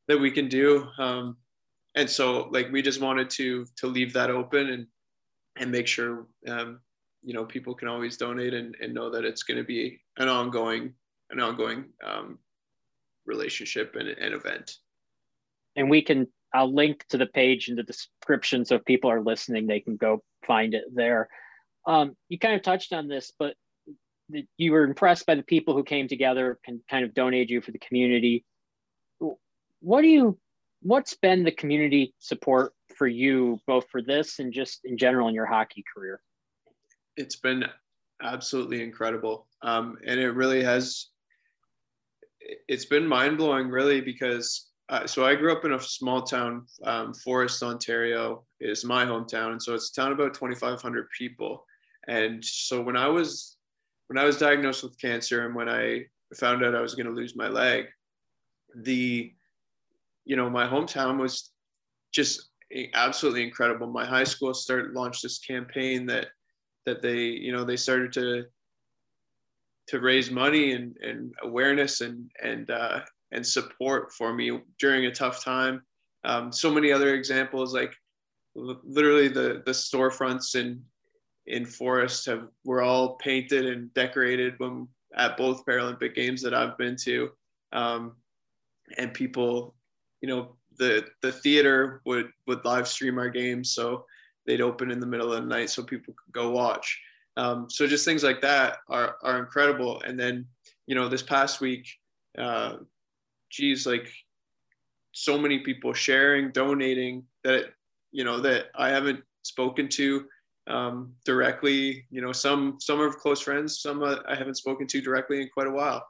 that 0.07 0.19
we 0.19 0.31
can 0.31 0.49
do. 0.49 0.87
Um, 0.97 1.37
and 1.95 2.09
so, 2.09 2.49
like, 2.51 2.71
we 2.71 2.81
just 2.81 3.01
wanted 3.01 3.29
to 3.31 3.65
to 3.77 3.87
leave 3.87 4.11
that 4.13 4.29
open 4.29 4.69
and 4.69 4.87
and 5.57 5.71
make 5.71 5.87
sure 5.87 6.27
um, 6.47 6.79
you 7.23 7.33
know 7.33 7.45
people 7.45 7.73
can 7.73 7.87
always 7.87 8.17
donate 8.17 8.53
and, 8.53 8.75
and 8.81 8.93
know 8.93 9.09
that 9.09 9.25
it's 9.25 9.43
going 9.43 9.57
to 9.57 9.63
be 9.63 9.99
an 10.17 10.27
ongoing 10.27 10.93
an 11.29 11.39
ongoing 11.39 11.85
um, 12.05 12.37
relationship 13.25 13.95
and 13.97 14.09
an 14.09 14.33
event 14.33 14.77
and 15.75 15.89
we 15.89 16.01
can 16.01 16.27
I'll 16.53 16.73
link 16.73 17.05
to 17.09 17.17
the 17.17 17.25
page 17.25 17.67
in 17.67 17.75
the 17.75 17.83
description 17.83 18.63
so 18.63 18.75
if 18.75 18.85
people 18.85 19.09
are 19.09 19.21
listening, 19.21 19.65
they 19.65 19.79
can 19.79 19.97
go 19.97 20.21
find 20.45 20.73
it 20.73 20.83
there. 20.93 21.27
Um, 21.85 22.15
you 22.29 22.37
kind 22.37 22.55
of 22.55 22.61
touched 22.61 22.93
on 22.93 23.07
this, 23.07 23.33
but 23.37 23.55
the, 24.29 24.45
you 24.57 24.71
were 24.71 24.83
impressed 24.83 25.25
by 25.25 25.35
the 25.35 25.43
people 25.43 25.73
who 25.73 25.83
came 25.83 26.07
together 26.07 26.59
and 26.67 26.79
kind 26.89 27.03
of 27.03 27.13
donated 27.13 27.49
you 27.49 27.61
for 27.61 27.71
the 27.71 27.79
community. 27.79 28.45
What 29.79 30.01
do 30.01 30.07
you, 30.07 30.37
what's 30.81 31.15
been 31.15 31.43
the 31.43 31.51
community 31.51 32.13
support 32.19 32.73
for 32.95 33.07
you, 33.07 33.59
both 33.65 33.89
for 33.89 34.01
this 34.01 34.39
and 34.39 34.53
just 34.53 34.81
in 34.85 34.97
general 34.97 35.27
in 35.27 35.33
your 35.33 35.47
hockey 35.47 35.83
career? 35.93 36.21
It's 37.17 37.35
been 37.35 37.65
absolutely 38.21 38.81
incredible. 38.81 39.47
Um, 39.61 39.97
and 40.05 40.19
it 40.19 40.31
really 40.31 40.63
has, 40.63 41.07
it's 42.67 42.85
been 42.85 43.07
mind 43.07 43.37
blowing, 43.37 43.69
really, 43.69 44.01
because 44.01 44.69
uh, 44.89 45.07
so 45.07 45.25
I 45.25 45.35
grew 45.35 45.51
up 45.51 45.65
in 45.65 45.73
a 45.73 45.79
small 45.79 46.21
town, 46.21 46.65
um, 46.83 47.13
Forest, 47.13 47.63
Ontario 47.63 48.43
is 48.59 48.83
my 48.83 49.05
hometown, 49.05 49.51
and 49.51 49.61
so 49.61 49.73
it's 49.73 49.89
a 49.89 50.01
town 50.01 50.11
about 50.11 50.33
2,500 50.33 51.07
people. 51.17 51.65
And 52.07 52.43
so 52.43 52.81
when 52.81 52.97
I 52.97 53.07
was 53.07 53.57
when 54.07 54.17
I 54.17 54.25
was 54.25 54.37
diagnosed 54.37 54.83
with 54.83 54.99
cancer 54.99 55.45
and 55.45 55.55
when 55.55 55.69
I 55.69 56.01
found 56.35 56.63
out 56.63 56.75
I 56.75 56.81
was 56.81 56.95
going 56.95 57.05
to 57.05 57.13
lose 57.13 57.35
my 57.35 57.47
leg, 57.47 57.85
the 58.75 59.33
you 60.25 60.35
know 60.35 60.49
my 60.49 60.67
hometown 60.67 61.17
was 61.17 61.51
just 62.11 62.49
absolutely 62.93 63.43
incredible. 63.43 63.87
My 63.87 64.05
high 64.05 64.25
school 64.25 64.53
started 64.53 64.91
launched 64.91 65.23
this 65.23 65.39
campaign 65.39 66.05
that 66.07 66.27
that 66.85 67.01
they 67.01 67.17
you 67.17 67.51
know 67.51 67.63
they 67.63 67.77
started 67.77 68.13
to 68.13 68.45
to 69.87 69.99
raise 69.99 70.31
money 70.31 70.73
and, 70.73 70.95
and 70.97 71.33
awareness 71.43 72.01
and 72.01 72.31
and 72.41 72.69
uh, 72.71 73.01
and 73.31 73.45
support 73.45 74.13
for 74.13 74.33
me 74.33 74.59
during 74.79 75.05
a 75.05 75.11
tough 75.11 75.43
time. 75.43 75.81
Um, 76.23 76.51
so 76.51 76.71
many 76.71 76.91
other 76.91 77.15
examples, 77.15 77.73
like 77.73 77.93
literally 78.55 79.27
the 79.27 79.61
the 79.65 79.71
storefronts 79.71 80.55
in 80.55 80.81
in 81.47 81.65
Forest 81.65 82.25
have 82.27 82.47
were 82.63 82.81
all 82.81 83.15
painted 83.15 83.65
and 83.65 83.93
decorated 83.93 84.53
when 84.57 84.87
at 85.15 85.37
both 85.37 85.65
Paralympic 85.65 86.15
games 86.15 86.41
that 86.41 86.53
I've 86.53 86.77
been 86.77 86.95
to, 87.03 87.29
um, 87.71 88.15
and 88.97 89.13
people, 89.13 89.75
you 90.21 90.29
know, 90.29 90.55
the 90.77 91.05
the 91.21 91.31
theater 91.31 92.01
would 92.05 92.29
would 92.47 92.63
live 92.63 92.87
stream 92.87 93.17
our 93.17 93.29
games, 93.29 93.73
so 93.73 94.05
they'd 94.45 94.61
open 94.61 94.91
in 94.91 94.99
the 94.99 95.05
middle 95.05 95.31
of 95.31 95.41
the 95.41 95.47
night 95.47 95.69
so 95.69 95.83
people 95.83 96.13
could 96.13 96.33
go 96.33 96.51
watch. 96.51 96.99
Um, 97.37 97.67
so 97.69 97.87
just 97.87 98.05
things 98.05 98.23
like 98.23 98.41
that 98.41 98.77
are 98.89 99.17
are 99.23 99.39
incredible. 99.39 100.01
And 100.01 100.19
then 100.19 100.45
you 100.85 100.95
know 100.95 101.07
this 101.07 101.23
past 101.23 101.61
week, 101.61 101.87
uh, 102.37 102.77
geez, 103.49 103.85
like 103.85 104.07
so 105.13 105.37
many 105.37 105.59
people 105.59 105.93
sharing, 105.93 106.51
donating 106.51 107.23
that 107.43 107.73
you 108.11 108.23
know 108.23 108.39
that 108.41 108.65
I 108.75 108.89
haven't 108.89 109.23
spoken 109.43 109.87
to 109.89 110.25
um, 110.67 111.13
directly. 111.25 112.05
You 112.09 112.21
know, 112.21 112.31
some 112.31 112.77
some 112.79 113.01
are 113.01 113.11
close 113.11 113.41
friends, 113.41 113.81
some 113.81 114.03
uh, 114.03 114.17
I 114.27 114.35
haven't 114.35 114.55
spoken 114.55 114.87
to 114.87 115.01
directly 115.01 115.41
in 115.41 115.49
quite 115.49 115.67
a 115.67 115.71
while. 115.71 116.05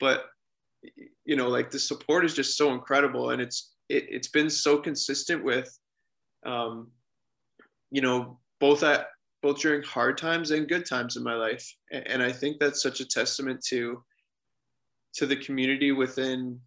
But 0.00 0.24
you 1.24 1.36
know, 1.36 1.48
like 1.48 1.70
the 1.70 1.78
support 1.78 2.24
is 2.24 2.34
just 2.34 2.56
so 2.56 2.72
incredible, 2.72 3.30
and 3.30 3.40
it's 3.40 3.74
it, 3.88 4.06
it's 4.08 4.28
been 4.28 4.50
so 4.50 4.78
consistent 4.78 5.44
with, 5.44 5.76
um, 6.44 6.88
you 7.90 8.00
know, 8.00 8.38
both 8.60 8.82
at 8.82 9.08
both 9.42 9.60
during 9.60 9.82
hard 9.82 10.18
times 10.18 10.50
and 10.50 10.68
good 10.68 10.86
times 10.86 11.16
in 11.16 11.22
my 11.22 11.34
life, 11.34 11.74
and, 11.92 12.06
and 12.08 12.22
I 12.22 12.32
think 12.32 12.58
that's 12.58 12.82
such 12.82 13.00
a 13.00 13.06
testament 13.06 13.64
to 13.66 14.02
to 15.14 15.26
the 15.26 15.36
community 15.36 15.92
within, 15.92 16.60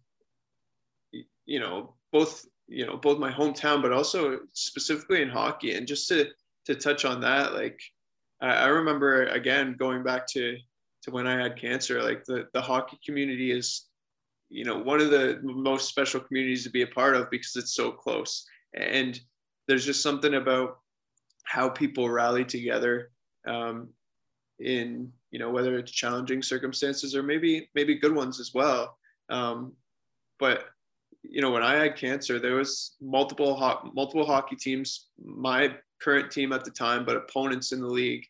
you 1.46 1.60
know, 1.60 1.94
both 2.12 2.44
you 2.68 2.86
know 2.86 2.96
both 2.96 3.18
my 3.18 3.30
hometown, 3.30 3.82
but 3.82 3.92
also 3.92 4.40
specifically 4.52 5.22
in 5.22 5.28
hockey, 5.28 5.74
and 5.74 5.86
just 5.86 6.08
to 6.08 6.28
to 6.66 6.74
touch 6.74 7.04
on 7.04 7.20
that, 7.20 7.54
like 7.54 7.80
I, 8.40 8.48
I 8.48 8.66
remember 8.66 9.24
again 9.26 9.76
going 9.78 10.02
back 10.02 10.26
to 10.28 10.56
to 11.02 11.10
when 11.10 11.26
I 11.26 11.40
had 11.40 11.56
cancer, 11.56 12.02
like 12.02 12.24
the 12.24 12.46
the 12.52 12.60
hockey 12.60 12.98
community 13.04 13.50
is 13.52 13.86
you 14.48 14.64
know 14.64 14.78
one 14.78 15.00
of 15.00 15.10
the 15.10 15.40
most 15.42 15.88
special 15.88 16.20
communities 16.20 16.64
to 16.64 16.70
be 16.70 16.82
a 16.82 16.86
part 16.86 17.16
of 17.16 17.30
because 17.30 17.56
it's 17.56 17.74
so 17.74 17.90
close. 17.90 18.46
And 18.74 19.20
there's 19.66 19.86
just 19.86 20.02
something 20.02 20.34
about 20.34 20.78
how 21.44 21.68
people 21.68 22.08
rally 22.08 22.44
together 22.44 23.10
um, 23.46 23.88
in 24.58 25.12
you 25.30 25.38
know 25.38 25.50
whether 25.50 25.78
it's 25.78 25.92
challenging 25.92 26.42
circumstances 26.42 27.14
or 27.14 27.22
maybe 27.22 27.68
maybe 27.74 27.94
good 27.94 28.14
ones 28.14 28.40
as 28.40 28.52
well. 28.54 28.96
Um, 29.28 29.72
but 30.38 30.64
you 31.22 31.42
know 31.42 31.50
when 31.50 31.62
i 31.62 31.74
had 31.74 31.96
cancer 31.96 32.38
there 32.38 32.54
was 32.54 32.96
multiple 32.98 33.54
ho- 33.54 33.90
multiple 33.92 34.24
hockey 34.24 34.56
teams 34.56 35.08
my 35.22 35.70
current 36.00 36.30
team 36.30 36.50
at 36.50 36.64
the 36.64 36.70
time 36.70 37.04
but 37.04 37.14
opponents 37.14 37.72
in 37.72 37.80
the 37.82 37.86
league 37.86 38.24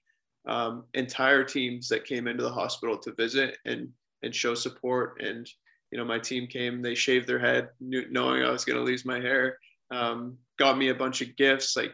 um, 0.47 0.85
entire 0.95 1.45
teams 1.45 1.89
that 1.89 2.05
came 2.05 2.27
into 2.27 2.43
the 2.43 2.53
hospital 2.53 2.99
to 2.99 3.15
visit 3.15 3.59
and 3.65 3.89
and 4.23 4.35
show 4.35 4.55
support. 4.55 5.23
And 5.23 5.49
you 5.91 5.99
know, 5.99 6.05
my 6.05 6.19
team 6.19 6.47
came, 6.47 6.83
they 6.83 6.95
shaved 6.95 7.27
their 7.27 7.39
head, 7.39 7.69
knowing 7.81 8.45
I 8.45 8.51
was 8.51 8.65
going 8.65 8.79
to 8.79 8.85
lose 8.85 9.05
my 9.05 9.19
hair, 9.21 9.59
um, 9.91 10.37
got 10.59 10.79
me 10.79 10.89
a 10.89 10.95
bunch 10.95 11.21
of 11.21 11.35
gifts, 11.37 11.77
like 11.77 11.93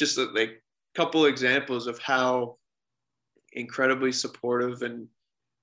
just 0.00 0.18
a, 0.18 0.24
like 0.24 0.50
a 0.50 0.98
couple 0.98 1.26
examples 1.26 1.86
of 1.86 1.98
how 2.00 2.56
incredibly 3.52 4.10
supportive 4.10 4.82
and, 4.82 5.06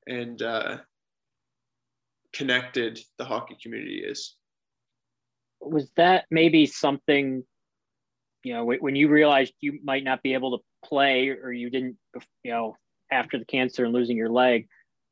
and, 0.08 0.42
uh, 0.42 0.78
connected 2.34 3.00
the 3.18 3.26
hockey 3.26 3.58
community 3.62 4.04
is. 4.06 4.36
Was 5.60 5.90
that 5.98 6.26
maybe 6.30 6.66
something, 6.66 7.44
you 8.44 8.54
know, 8.54 8.64
when 8.64 8.96
you 8.96 9.10
realized 9.10 9.54
you 9.60 9.80
might 9.84 10.04
not 10.04 10.22
be 10.22 10.34
able 10.34 10.58
to 10.58 10.64
play 10.86 11.30
or 11.30 11.52
you 11.52 11.70
didn't, 11.70 11.98
you 12.44 12.52
know, 12.52 12.78
after 13.12 13.40
the 13.40 13.46
cancer 13.46 13.86
and 13.86 13.94
losing 13.94 14.16
your 14.16 14.30
leg, 14.30 14.68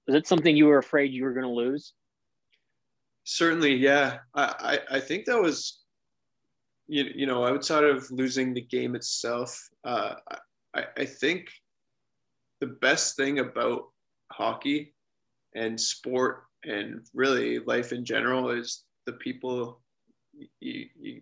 was 0.07 0.15
it 0.15 0.27
something 0.27 0.55
you 0.55 0.67
were 0.67 0.77
afraid 0.77 1.11
you 1.11 1.23
were 1.23 1.33
going 1.33 1.47
to 1.47 1.51
lose? 1.51 1.93
certainly 3.25 3.73
yeah 3.73 4.19
I, 4.33 4.79
I, 4.91 4.97
I 4.97 4.99
think 4.99 5.25
that 5.25 5.41
was 5.41 5.81
you, 6.87 7.11
you 7.15 7.25
know 7.25 7.45
outside 7.45 7.83
of 7.83 8.09
losing 8.11 8.53
the 8.53 8.61
game 8.61 8.95
itself 8.95 9.69
uh, 9.85 10.15
I, 10.75 10.85
I 10.97 11.05
think 11.05 11.49
the 12.61 12.67
best 12.67 13.15
thing 13.15 13.39
about 13.39 13.85
hockey 14.31 14.93
and 15.55 15.79
sport 15.79 16.43
and 16.63 17.05
really 17.13 17.59
life 17.59 17.91
in 17.91 18.03
general 18.05 18.49
is 18.49 18.83
the 19.05 19.13
people 19.13 19.81
you, 20.59 20.85
you, 20.99 21.21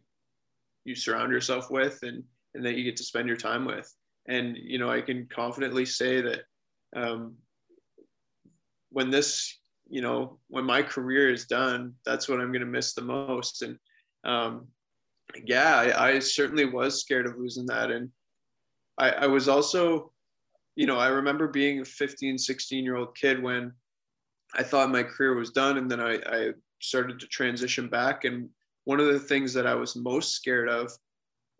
you 0.85 0.95
surround 0.95 1.31
yourself 1.31 1.69
with 1.69 1.99
and, 2.03 2.23
and 2.55 2.65
that 2.65 2.75
you 2.75 2.83
get 2.83 2.95
to 2.97 3.03
spend 3.03 3.27
your 3.27 3.37
time 3.37 3.65
with. 3.65 3.93
And, 4.27 4.57
you 4.57 4.79
know, 4.79 4.89
I 4.89 5.01
can 5.01 5.27
confidently 5.27 5.85
say 5.85 6.21
that 6.21 6.43
um, 6.95 7.35
when 8.89 9.09
this 9.09 9.59
you 9.89 10.01
know, 10.01 10.39
when 10.47 10.63
my 10.63 10.81
career 10.81 11.29
is 11.29 11.45
done, 11.45 11.93
that's 12.05 12.27
what 12.27 12.39
I'm 12.39 12.51
going 12.51 12.61
to 12.61 12.65
miss 12.65 12.93
the 12.93 13.01
most. 13.01 13.61
And 13.61 13.77
um, 14.23 14.67
yeah, 15.45 15.75
I, 15.75 16.09
I, 16.09 16.19
certainly 16.19 16.65
was 16.65 17.01
scared 17.01 17.25
of 17.25 17.37
losing 17.37 17.65
that. 17.67 17.91
And 17.91 18.09
I, 18.97 19.09
I 19.11 19.27
was 19.27 19.47
also, 19.47 20.11
you 20.75 20.85
know, 20.85 20.97
I 20.97 21.07
remember 21.07 21.47
being 21.47 21.81
a 21.81 21.85
15, 21.85 22.37
16 22.37 22.83
year 22.83 22.95
old 22.95 23.15
kid 23.15 23.41
when 23.41 23.73
I 24.55 24.63
thought 24.63 24.91
my 24.91 25.03
career 25.03 25.35
was 25.35 25.51
done. 25.51 25.77
And 25.77 25.89
then 25.89 25.99
I, 25.99 26.19
I 26.25 26.49
started 26.79 27.19
to 27.19 27.27
transition 27.27 27.87
back. 27.87 28.25
And 28.25 28.49
one 28.85 28.99
of 28.99 29.07
the 29.07 29.19
things 29.19 29.53
that 29.53 29.67
I 29.67 29.75
was 29.75 29.95
most 29.95 30.33
scared 30.33 30.69
of 30.69 30.91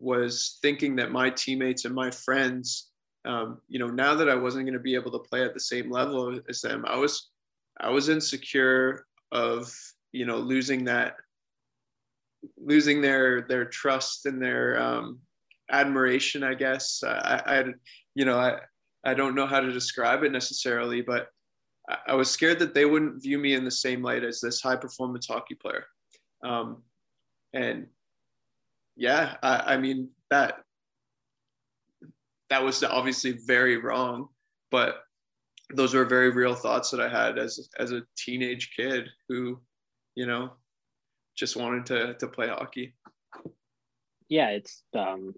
was 0.00 0.58
thinking 0.62 0.96
that 0.96 1.12
my 1.12 1.30
teammates 1.30 1.84
and 1.84 1.94
my 1.94 2.10
friends, 2.10 2.90
um, 3.24 3.60
you 3.68 3.78
know, 3.78 3.88
now 3.88 4.14
that 4.14 4.28
I 4.28 4.34
wasn't 4.34 4.66
going 4.66 4.74
to 4.74 4.80
be 4.80 4.94
able 4.94 5.10
to 5.12 5.18
play 5.18 5.42
at 5.44 5.54
the 5.54 5.60
same 5.60 5.90
level 5.90 6.38
as 6.48 6.60
them, 6.60 6.84
I 6.86 6.96
was 6.96 7.30
I 7.80 7.90
was 7.90 8.08
insecure 8.08 9.06
of 9.32 9.72
you 10.12 10.26
know 10.26 10.36
losing 10.36 10.84
that 10.84 11.16
losing 12.56 13.00
their 13.00 13.42
their 13.42 13.64
trust 13.64 14.26
and 14.26 14.40
their 14.40 14.80
um, 14.80 15.18
admiration 15.70 16.42
i 16.42 16.54
guess. 16.54 17.02
I, 17.04 17.42
I 17.46 17.64
you 18.14 18.24
know 18.24 18.38
i 18.38 18.58
i 19.04 19.14
don't 19.14 19.34
know 19.34 19.46
how 19.46 19.60
to 19.60 19.72
describe 19.72 20.22
it 20.22 20.32
necessarily 20.32 21.02
but 21.02 21.28
I, 22.06 22.14
was 22.14 22.30
scared 22.30 22.60
that 22.60 22.72
they 22.72 22.86
wouldn't 22.86 23.22
view 23.22 23.38
me 23.38 23.52
in 23.52 23.62
the 23.62 23.70
same 23.70 24.02
light 24.02 24.24
as 24.24 24.40
this 24.40 24.62
high 24.62 24.76
performance 24.76 25.26
hockey 25.26 25.54
player. 25.54 25.84
Um, 26.42 26.82
and 27.52 27.88
yeah 28.96 29.36
I, 29.42 29.74
I 29.74 29.76
mean 29.76 30.10
that 30.30 30.60
that 32.50 32.62
was 32.62 32.82
obviously 32.82 33.38
very 33.46 33.76
wrong 33.76 34.28
but 34.70 35.04
those 35.72 35.94
were 35.94 36.04
very 36.04 36.30
real 36.30 36.54
thoughts 36.54 36.90
that 36.90 37.00
I 37.00 37.08
had 37.08 37.38
as 37.38 37.68
as 37.78 37.92
a 37.92 38.02
teenage 38.16 38.72
kid 38.76 39.08
who, 39.28 39.60
you 40.14 40.26
know, 40.26 40.52
just 41.34 41.56
wanted 41.56 41.86
to 41.86 42.14
to 42.14 42.28
play 42.28 42.48
hockey. 42.48 42.94
Yeah, 44.28 44.50
it's 44.50 44.82
um 44.94 45.34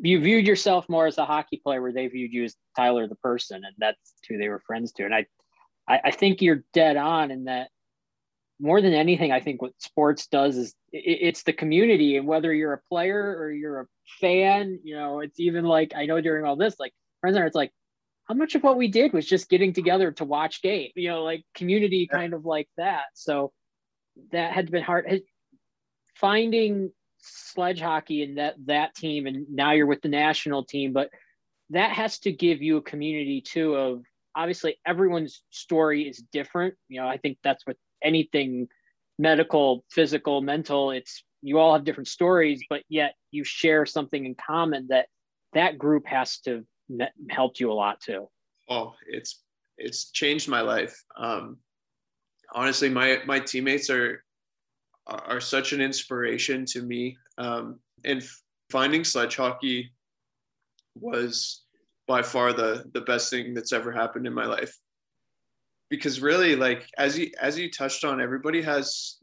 you 0.00 0.20
viewed 0.20 0.46
yourself 0.46 0.88
more 0.88 1.06
as 1.06 1.18
a 1.18 1.24
hockey 1.24 1.60
player 1.62 1.82
where 1.82 1.92
they 1.92 2.06
viewed 2.06 2.32
you 2.32 2.44
as 2.44 2.54
Tyler 2.76 3.08
the 3.08 3.16
person 3.16 3.62
and 3.64 3.74
that's 3.78 4.14
who 4.28 4.38
they 4.38 4.48
were 4.48 4.62
friends 4.66 4.92
to. 4.92 5.04
And 5.04 5.14
I 5.14 5.26
I, 5.88 6.00
I 6.04 6.10
think 6.10 6.42
you're 6.42 6.64
dead 6.72 6.96
on 6.96 7.30
in 7.30 7.44
that 7.44 7.68
more 8.60 8.80
than 8.80 8.92
anything, 8.92 9.30
I 9.30 9.40
think 9.40 9.62
what 9.62 9.72
sports 9.78 10.26
does 10.26 10.56
is 10.56 10.74
it, 10.92 11.18
it's 11.20 11.42
the 11.44 11.52
community 11.52 12.16
and 12.16 12.26
whether 12.26 12.52
you're 12.52 12.72
a 12.72 12.82
player 12.88 13.36
or 13.38 13.52
you're 13.52 13.80
a 13.82 13.86
fan, 14.20 14.80
you 14.82 14.96
know, 14.96 15.20
it's 15.20 15.38
even 15.38 15.64
like 15.64 15.92
I 15.96 16.06
know 16.06 16.20
during 16.20 16.44
all 16.44 16.56
this, 16.56 16.76
like 16.78 16.92
friends 17.20 17.36
are 17.36 17.46
it's 17.46 17.54
like 17.54 17.72
how 18.28 18.34
much 18.34 18.54
of 18.54 18.62
what 18.62 18.76
we 18.76 18.88
did 18.88 19.12
was 19.12 19.26
just 19.26 19.48
getting 19.48 19.72
together 19.72 20.12
to 20.12 20.24
watch 20.24 20.60
game, 20.62 20.90
you 20.94 21.08
know, 21.08 21.24
like 21.24 21.44
community 21.54 22.06
kind 22.06 22.34
of 22.34 22.44
like 22.44 22.68
that. 22.76 23.04
So 23.14 23.52
that 24.32 24.52
had 24.52 24.70
been 24.70 24.82
hard. 24.82 25.22
Finding 26.16 26.90
sledge 27.20 27.80
hockey 27.80 28.22
and 28.22 28.38
that 28.38 28.54
that 28.66 28.94
team, 28.94 29.26
and 29.26 29.46
now 29.50 29.72
you're 29.72 29.86
with 29.86 30.02
the 30.02 30.08
national 30.08 30.64
team, 30.64 30.92
but 30.92 31.10
that 31.70 31.92
has 31.92 32.18
to 32.20 32.32
give 32.32 32.62
you 32.62 32.78
a 32.78 32.82
community 32.82 33.40
too 33.40 33.74
of 33.74 34.02
obviously 34.34 34.78
everyone's 34.86 35.42
story 35.50 36.08
is 36.08 36.22
different. 36.32 36.74
You 36.88 37.00
know, 37.00 37.08
I 37.08 37.18
think 37.18 37.38
that's 37.42 37.66
what 37.66 37.76
anything 38.02 38.68
medical, 39.18 39.84
physical, 39.90 40.40
mental, 40.40 40.92
it's 40.92 41.22
you 41.42 41.58
all 41.58 41.72
have 41.74 41.84
different 41.84 42.08
stories, 42.08 42.64
but 42.68 42.82
yet 42.88 43.14
you 43.30 43.44
share 43.44 43.86
something 43.86 44.24
in 44.24 44.34
common 44.34 44.88
that 44.90 45.06
that 45.52 45.78
group 45.78 46.06
has 46.06 46.38
to 46.40 46.64
helped 47.30 47.60
you 47.60 47.70
a 47.70 47.74
lot 47.74 48.00
too. 48.00 48.28
Oh, 48.68 48.94
it's 49.06 49.42
it's 49.76 50.10
changed 50.10 50.48
my 50.48 50.60
life. 50.60 50.96
Um, 51.16 51.58
honestly, 52.52 52.88
my 52.88 53.20
my 53.26 53.40
teammates 53.40 53.90
are 53.90 54.24
are 55.06 55.40
such 55.40 55.72
an 55.72 55.80
inspiration 55.80 56.64
to 56.66 56.82
me. 56.82 57.16
Um, 57.38 57.78
and 58.04 58.22
finding 58.70 59.04
sledge 59.04 59.36
hockey 59.36 59.90
was 60.94 61.62
by 62.06 62.22
far 62.22 62.52
the 62.52 62.84
the 62.92 63.00
best 63.02 63.30
thing 63.30 63.54
that's 63.54 63.72
ever 63.72 63.92
happened 63.92 64.26
in 64.26 64.34
my 64.34 64.46
life. 64.46 64.76
Because 65.90 66.20
really, 66.20 66.56
like 66.56 66.86
as 66.98 67.18
you 67.18 67.30
as 67.40 67.58
you 67.58 67.70
touched 67.70 68.04
on, 68.04 68.20
everybody 68.20 68.62
has 68.62 69.18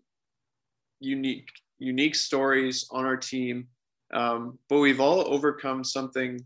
unique 0.99 1.49
unique 1.77 2.15
stories 2.15 2.87
on 2.91 3.05
our 3.05 3.17
team, 3.17 3.67
um, 4.13 4.57
but 4.69 4.79
we've 4.79 5.01
all 5.01 5.27
overcome 5.27 5.83
something, 5.83 6.39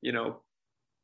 you 0.00 0.12
know, 0.12 0.42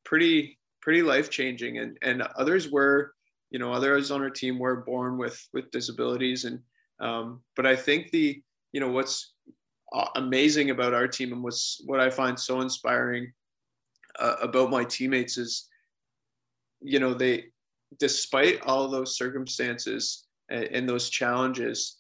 pretty 0.05 0.59
pretty 0.81 1.03
life 1.03 1.31
changing, 1.31 1.79
and 1.79 1.99
and 2.03 2.23
others 2.37 2.71
were, 2.71 3.13
you 3.51 3.59
know, 3.59 3.73
others 3.73 4.11
on 4.11 4.23
our 4.23 4.31
team 4.31 4.59
were 4.59 4.77
born 4.77 5.19
with 5.19 5.47
with 5.53 5.71
disabilities, 5.71 6.45
and 6.45 6.61
um, 7.01 7.41
but 7.57 7.67
I 7.67 7.77
think 7.77 8.11
the 8.11 8.43
you 8.73 8.81
know 8.81 8.91
what's 8.91 9.33
amazing 10.15 10.71
about 10.71 10.95
our 10.95 11.09
team 11.09 11.33
and 11.33 11.43
what's 11.43 11.81
what 11.85 12.01
I 12.01 12.11
find 12.11 12.39
so 12.39 12.61
inspiring 12.61 13.33
uh, 14.19 14.37
about 14.43 14.71
my 14.71 14.85
teammates 14.85 15.37
is, 15.37 15.69
you 16.81 17.01
know, 17.01 17.15
they 17.15 17.47
despite 17.99 18.61
all 18.63 18.89
those 18.89 19.17
circumstances 19.17 20.27
and, 20.49 20.65
and 20.65 20.89
those 20.89 21.11
challenges, 21.11 21.99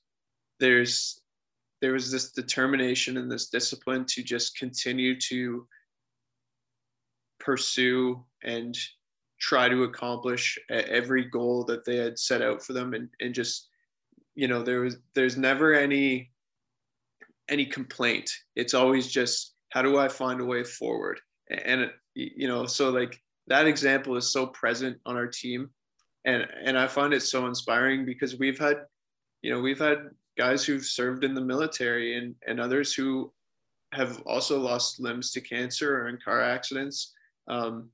there's 0.60 1.20
there 1.80 1.92
was 1.92 2.12
this 2.12 2.30
determination 2.32 3.16
and 3.16 3.30
this 3.30 3.48
discipline 3.48 4.04
to 4.04 4.22
just 4.22 4.56
continue 4.56 5.18
to 5.18 5.66
pursue 7.40 8.22
and 8.44 8.76
try 9.40 9.68
to 9.68 9.84
accomplish 9.84 10.58
every 10.68 11.24
goal 11.24 11.64
that 11.64 11.84
they 11.84 11.96
had 11.96 12.18
set 12.18 12.42
out 12.42 12.62
for 12.62 12.72
them 12.72 12.94
and, 12.94 13.08
and 13.20 13.34
just 13.34 13.68
you 14.34 14.46
know 14.48 14.62
there 14.62 14.80
was 14.80 14.98
there's 15.14 15.36
never 15.36 15.74
any 15.74 16.30
any 17.48 17.66
complaint. 17.66 18.30
It's 18.54 18.74
always 18.74 19.08
just 19.08 19.54
how 19.70 19.82
do 19.82 19.98
i 19.98 20.08
find 20.08 20.40
a 20.40 20.44
way 20.44 20.62
forward? 20.62 21.20
And 21.50 21.90
you 22.14 22.48
know 22.48 22.66
so 22.66 22.90
like 22.90 23.20
that 23.46 23.66
example 23.66 24.16
is 24.16 24.32
so 24.32 24.46
present 24.46 24.98
on 25.06 25.16
our 25.16 25.26
team 25.26 25.70
and 26.24 26.46
and 26.64 26.76
i 26.76 26.86
find 26.86 27.14
it 27.14 27.22
so 27.22 27.46
inspiring 27.46 28.04
because 28.04 28.38
we've 28.38 28.58
had 28.58 28.78
you 29.42 29.52
know 29.52 29.60
we've 29.60 29.78
had 29.78 30.10
guys 30.36 30.64
who've 30.64 30.84
served 30.84 31.24
in 31.24 31.34
the 31.34 31.40
military 31.40 32.16
and 32.16 32.34
and 32.46 32.60
others 32.60 32.92
who 32.92 33.32
have 33.92 34.22
also 34.26 34.58
lost 34.58 35.00
limbs 35.00 35.30
to 35.32 35.40
cancer 35.40 35.98
or 35.98 36.08
in 36.08 36.18
car 36.24 36.40
accidents. 36.40 37.12
Um, 37.48 37.90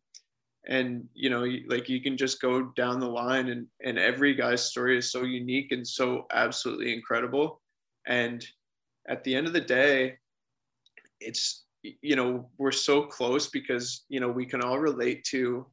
and 0.68 1.06
you 1.14 1.30
know 1.30 1.46
like 1.68 1.88
you 1.88 2.00
can 2.00 2.16
just 2.16 2.40
go 2.40 2.72
down 2.76 3.00
the 3.00 3.08
line 3.08 3.48
and 3.48 3.66
and 3.84 3.98
every 3.98 4.34
guy's 4.34 4.64
story 4.64 4.98
is 4.98 5.10
so 5.10 5.22
unique 5.22 5.72
and 5.72 5.86
so 5.86 6.26
absolutely 6.32 6.92
incredible. 6.92 7.60
And 8.06 8.44
at 9.08 9.22
the 9.24 9.34
end 9.34 9.46
of 9.46 9.52
the 9.52 9.60
day 9.60 10.16
it's 11.20 11.64
you 11.82 12.16
know 12.16 12.48
we're 12.58 12.72
so 12.72 13.02
close 13.02 13.48
because 13.48 14.04
you 14.08 14.20
know 14.20 14.28
we 14.28 14.44
can 14.44 14.62
all 14.62 14.78
relate 14.78 15.24
to 15.24 15.66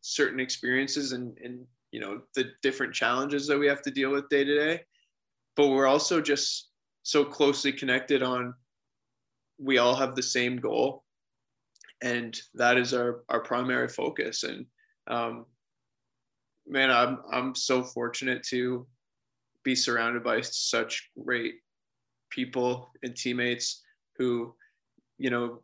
certain 0.00 0.40
experiences 0.40 1.12
and 1.12 1.36
and 1.44 1.64
you 1.92 2.00
know 2.00 2.20
the 2.34 2.50
different 2.62 2.94
challenges 2.94 3.46
that 3.46 3.58
we 3.58 3.66
have 3.66 3.82
to 3.82 3.90
deal 3.90 4.10
with 4.10 4.28
day 4.28 4.44
to 4.44 4.54
day. 4.54 4.80
But 5.56 5.68
we're 5.68 5.86
also 5.86 6.20
just 6.20 6.70
so 7.02 7.24
closely 7.24 7.72
connected 7.72 8.22
on 8.22 8.54
we 9.58 9.78
all 9.78 9.94
have 9.94 10.14
the 10.14 10.22
same 10.22 10.56
goal 10.56 11.04
and 12.02 12.38
that 12.54 12.76
is 12.76 12.94
our 12.94 13.22
our 13.28 13.40
primary 13.40 13.88
focus. 13.88 14.44
And 14.44 14.66
um, 15.08 15.46
man 16.66 16.90
i'm 16.90 17.18
i'm 17.32 17.54
so 17.54 17.82
fortunate 17.82 18.42
to 18.44 18.86
be 19.64 19.74
surrounded 19.74 20.22
by 20.22 20.40
such 20.40 21.10
great 21.24 21.54
people 22.30 22.92
and 23.02 23.16
teammates 23.16 23.82
who 24.16 24.54
you 25.18 25.30
know 25.30 25.62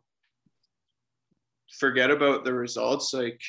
forget 1.79 2.11
about 2.11 2.43
the 2.43 2.53
results. 2.53 3.13
Like 3.13 3.41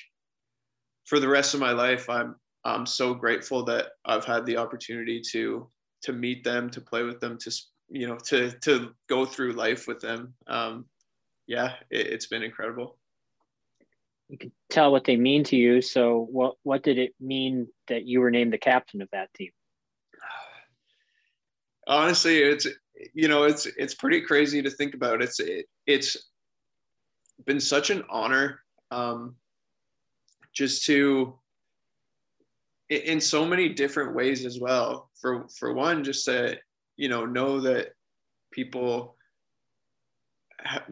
for 1.07 1.19
the 1.19 1.29
rest 1.29 1.55
of 1.55 1.61
my 1.61 1.73
life 1.73 2.09
i'm 2.11 2.37
i'm 2.65 2.85
so 2.85 3.15
grateful 3.15 3.65
that 3.65 3.87
i've 4.05 4.27
had 4.27 4.45
the 4.45 4.57
opportunity 4.57 5.23
to 5.33 5.69
to 6.03 6.13
meet 6.13 6.45
them 6.45 6.69
to 6.69 6.81
play 6.81 7.03
with 7.03 7.19
them 7.19 7.39
to 7.39 7.51
you 7.89 8.07
know 8.07 8.17
to 8.17 8.51
to 8.61 8.91
go 9.09 9.25
through 9.25 9.53
life 9.53 9.87
with 9.87 10.01
them. 10.01 10.35
Um, 10.47 10.85
yeah, 11.49 11.73
it, 11.91 12.13
has 12.13 12.27
been 12.27 12.43
incredible. 12.43 12.99
You 14.29 14.37
can 14.37 14.53
tell 14.69 14.93
what 14.93 15.05
they 15.05 15.17
mean 15.17 15.43
to 15.45 15.57
you. 15.57 15.81
So, 15.81 16.29
what 16.31 16.57
what 16.63 16.83
did 16.83 16.99
it 16.99 17.15
mean 17.19 17.67
that 17.89 18.05
you 18.05 18.21
were 18.21 18.31
named 18.31 18.53
the 18.53 18.59
captain 18.59 19.01
of 19.01 19.09
that 19.13 19.33
team? 19.35 19.51
Honestly, 21.89 22.39
it's 22.39 22.67
you 23.15 23.27
know 23.29 23.45
it's 23.45 23.65
it's 23.65 23.95
pretty 23.95 24.21
crazy 24.21 24.61
to 24.61 24.71
think 24.71 24.95
about. 24.95 25.23
It's 25.23 25.41
it, 25.41 25.67
it's 25.87 26.19
been 27.47 27.61
such 27.61 27.89
an 27.89 28.05
honor 28.11 28.61
um, 28.91 29.35
just 30.53 30.85
to 30.85 31.39
in 32.91 33.21
so 33.21 33.47
many 33.47 33.71
different 33.71 34.15
ways 34.15 34.45
as 34.45 34.61
well. 34.61 35.11
For 35.19 35.49
for 35.59 35.73
one, 35.73 36.05
just 36.05 36.27
to 36.27 36.59
you 36.99 37.09
know 37.09 37.25
know 37.25 37.61
that 37.61 37.93
people 38.53 39.17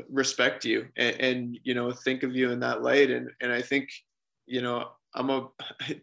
respect 0.08 0.64
you 0.64 0.86
and, 0.96 1.20
and, 1.20 1.58
you 1.64 1.74
know 1.74 1.90
think 1.90 2.22
of 2.22 2.34
you 2.34 2.50
in 2.50 2.60
that 2.60 2.82
light. 2.82 3.10
And 3.10 3.30
and 3.40 3.52
i 3.52 3.60
think 3.60 3.90
you 4.46 4.62
know 4.62 4.88
i'm 5.14 5.30
a 5.30 5.48
I 5.80 6.00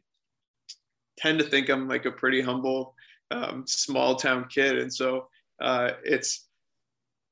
tend 1.18 1.40
to 1.40 1.46
think 1.46 1.70
i'm 1.70 1.88
like 1.88 2.06
a 2.06 2.12
pretty 2.12 2.42
humble 2.42 2.96
um, 3.32 3.66
small 3.66 4.16
town 4.16 4.48
kid. 4.50 4.78
And 4.78 4.94
so 4.94 5.28
uh, 5.62 5.92
it's 6.04 6.48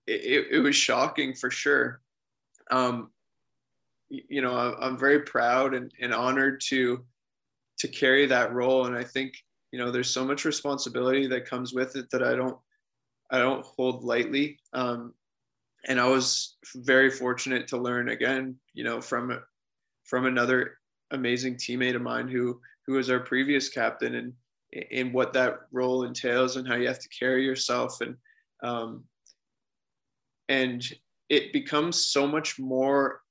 it, 0.07 0.47
it 0.51 0.59
was 0.59 0.75
shocking 0.75 1.33
for 1.33 1.51
sure. 1.51 2.01
Um, 2.71 3.11
you 4.09 4.41
know 4.41 4.75
i'm 4.81 4.97
very 4.97 5.21
proud 5.21 5.73
and, 5.73 5.89
and 6.01 6.13
honored 6.13 6.59
to 6.59 7.03
to 7.79 7.87
carry 7.87 8.25
that 8.25 8.53
role. 8.53 8.85
And 8.85 8.95
i 8.97 9.03
think 9.03 9.33
you 9.71 9.79
know 9.79 9.89
there's 9.89 10.09
so 10.09 10.25
much 10.25 10.43
responsibility 10.45 11.27
that 11.27 11.49
comes 11.49 11.73
with 11.73 11.95
it 11.95 12.09
that 12.11 12.21
i 12.21 12.35
don't 12.35 12.57
i 13.31 13.39
don't 13.39 13.65
hold 13.65 14.03
lightly. 14.03 14.59
Um, 14.73 15.13
and 15.87 15.99
I 15.99 16.07
was 16.07 16.57
very 16.75 17.09
fortunate 17.09 17.67
to 17.69 17.77
learn 17.77 18.09
again, 18.09 18.55
you 18.73 18.83
know, 18.83 19.01
from 19.01 19.39
from 20.05 20.25
another 20.25 20.77
amazing 21.11 21.55
teammate 21.55 21.95
of 21.95 22.01
mine 22.01 22.27
who 22.27 22.59
who 22.85 22.93
was 22.93 23.09
our 23.09 23.19
previous 23.19 23.69
captain 23.69 24.15
and 24.15 24.33
in 24.91 25.11
what 25.11 25.33
that 25.33 25.59
role 25.71 26.03
entails 26.03 26.55
and 26.55 26.67
how 26.67 26.75
you 26.75 26.87
have 26.87 26.99
to 26.99 27.09
carry 27.09 27.43
yourself. 27.43 27.99
And 28.01 28.15
um, 28.63 29.03
and 30.49 30.85
it 31.29 31.53
becomes 31.53 32.07
so 32.07 32.27
much 32.27 32.59
more 32.59 33.21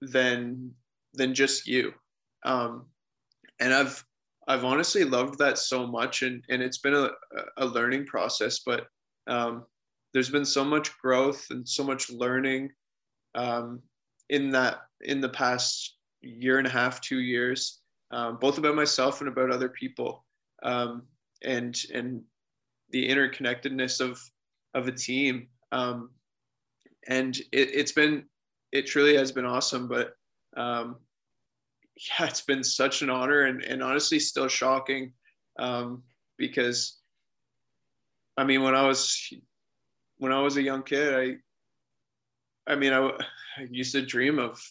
than 0.00 0.72
than 1.14 1.34
just 1.34 1.66
you. 1.66 1.92
Um, 2.44 2.86
and 3.58 3.74
I've 3.74 4.04
I've 4.48 4.64
honestly 4.64 5.04
loved 5.04 5.38
that 5.38 5.58
so 5.58 5.86
much 5.86 6.22
and 6.22 6.44
and 6.48 6.62
it's 6.62 6.78
been 6.78 6.94
a, 6.94 7.10
a 7.58 7.66
learning 7.66 8.06
process 8.06 8.60
but 8.60 8.86
um, 9.26 9.64
there's 10.12 10.30
been 10.30 10.44
so 10.44 10.64
much 10.64 10.96
growth 10.98 11.46
and 11.50 11.68
so 11.68 11.84
much 11.84 12.10
learning 12.10 12.70
um, 13.34 13.80
in 14.28 14.50
that 14.50 14.82
in 15.02 15.20
the 15.20 15.28
past 15.28 15.96
year 16.20 16.58
and 16.58 16.66
a 16.66 16.70
half, 16.70 17.00
two 17.00 17.20
years, 17.20 17.80
um, 18.10 18.38
both 18.40 18.58
about 18.58 18.74
myself 18.74 19.20
and 19.20 19.28
about 19.28 19.50
other 19.50 19.68
people, 19.68 20.24
um, 20.62 21.02
and 21.42 21.80
and 21.94 22.22
the 22.90 23.08
interconnectedness 23.08 24.00
of 24.00 24.20
of 24.74 24.88
a 24.88 24.92
team. 24.92 25.48
Um, 25.72 26.10
and 27.08 27.38
it, 27.52 27.74
has 27.76 27.92
been 27.92 28.24
it 28.72 28.86
truly 28.86 29.16
has 29.16 29.32
been 29.32 29.46
awesome, 29.46 29.88
but 29.88 30.14
um, 30.56 30.96
yeah, 31.96 32.26
it's 32.26 32.40
been 32.42 32.64
such 32.64 33.02
an 33.02 33.10
honor 33.10 33.42
and, 33.42 33.62
and 33.62 33.82
honestly 33.82 34.18
still 34.18 34.48
shocking 34.48 35.12
um, 35.58 36.02
because 36.36 36.98
I 38.36 38.44
mean, 38.44 38.62
when 38.62 38.74
I 38.74 38.86
was 38.86 39.32
when 40.20 40.32
I 40.32 40.40
was 40.40 40.58
a 40.58 40.62
young 40.62 40.82
kid, 40.82 41.40
I, 42.68 42.70
I 42.70 42.76
mean, 42.76 42.92
I, 42.92 43.08
I 43.08 43.66
used 43.70 43.92
to 43.92 44.04
dream 44.04 44.38
of 44.38 44.62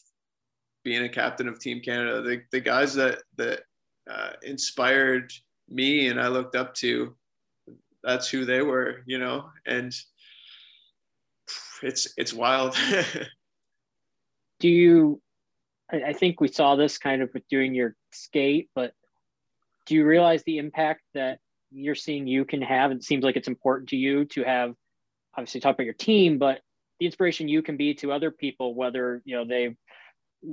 being 0.84 1.04
a 1.04 1.10
captain 1.10 1.48
of 1.48 1.60
Team 1.60 1.82
Canada. 1.82 2.22
The, 2.22 2.42
the 2.52 2.62
guys 2.62 2.94
that 2.94 3.24
that 3.38 3.62
uh, 4.10 4.34
inspired 4.44 5.34
me 5.68 6.08
and 6.08 6.22
I 6.22 6.28
looked 6.28 6.56
up 6.56 6.76
to, 6.76 7.16
that's 8.04 8.30
who 8.30 8.46
they 8.46 8.62
were, 8.62 9.02
you 9.08 9.18
know, 9.18 9.50
and 9.66 9.94
it's 11.82 12.14
it's 12.16 12.34
wild. 12.34 12.78
Do 14.60 14.70
you? 14.70 15.20
I 15.92 16.14
think 16.14 16.40
we 16.40 16.48
saw 16.48 16.76
this 16.76 17.00
kind 17.00 17.24
of 17.24 17.32
with 17.34 17.48
doing 17.50 17.74
your 17.74 17.96
skate, 18.12 18.70
but 18.76 18.94
do 19.88 19.96
you 19.96 20.06
realize 20.06 20.44
the 20.44 20.60
impact 20.60 21.02
that 21.16 21.40
you're 21.72 21.96
seeing 21.96 22.28
you 22.28 22.46
can 22.46 22.62
have? 22.62 22.92
It 22.92 23.04
seems 23.04 23.24
like 23.24 23.36
it's 23.36 23.48
important 23.48 23.90
to 23.90 23.96
you 23.96 24.26
to 24.26 24.44
have 24.44 24.76
obviously 25.38 25.62
talk 25.62 25.76
about 25.76 25.86
your 25.86 25.94
team, 25.94 26.38
but 26.38 26.62
the 27.00 27.06
inspiration 27.06 27.48
you 27.48 27.62
can 27.62 27.78
be 27.78 27.94
to 27.96 28.12
other 28.12 28.32
people, 28.32 28.76
whether 28.76 29.22
you 29.26 29.36
know 29.36 29.46
they've 29.46 29.76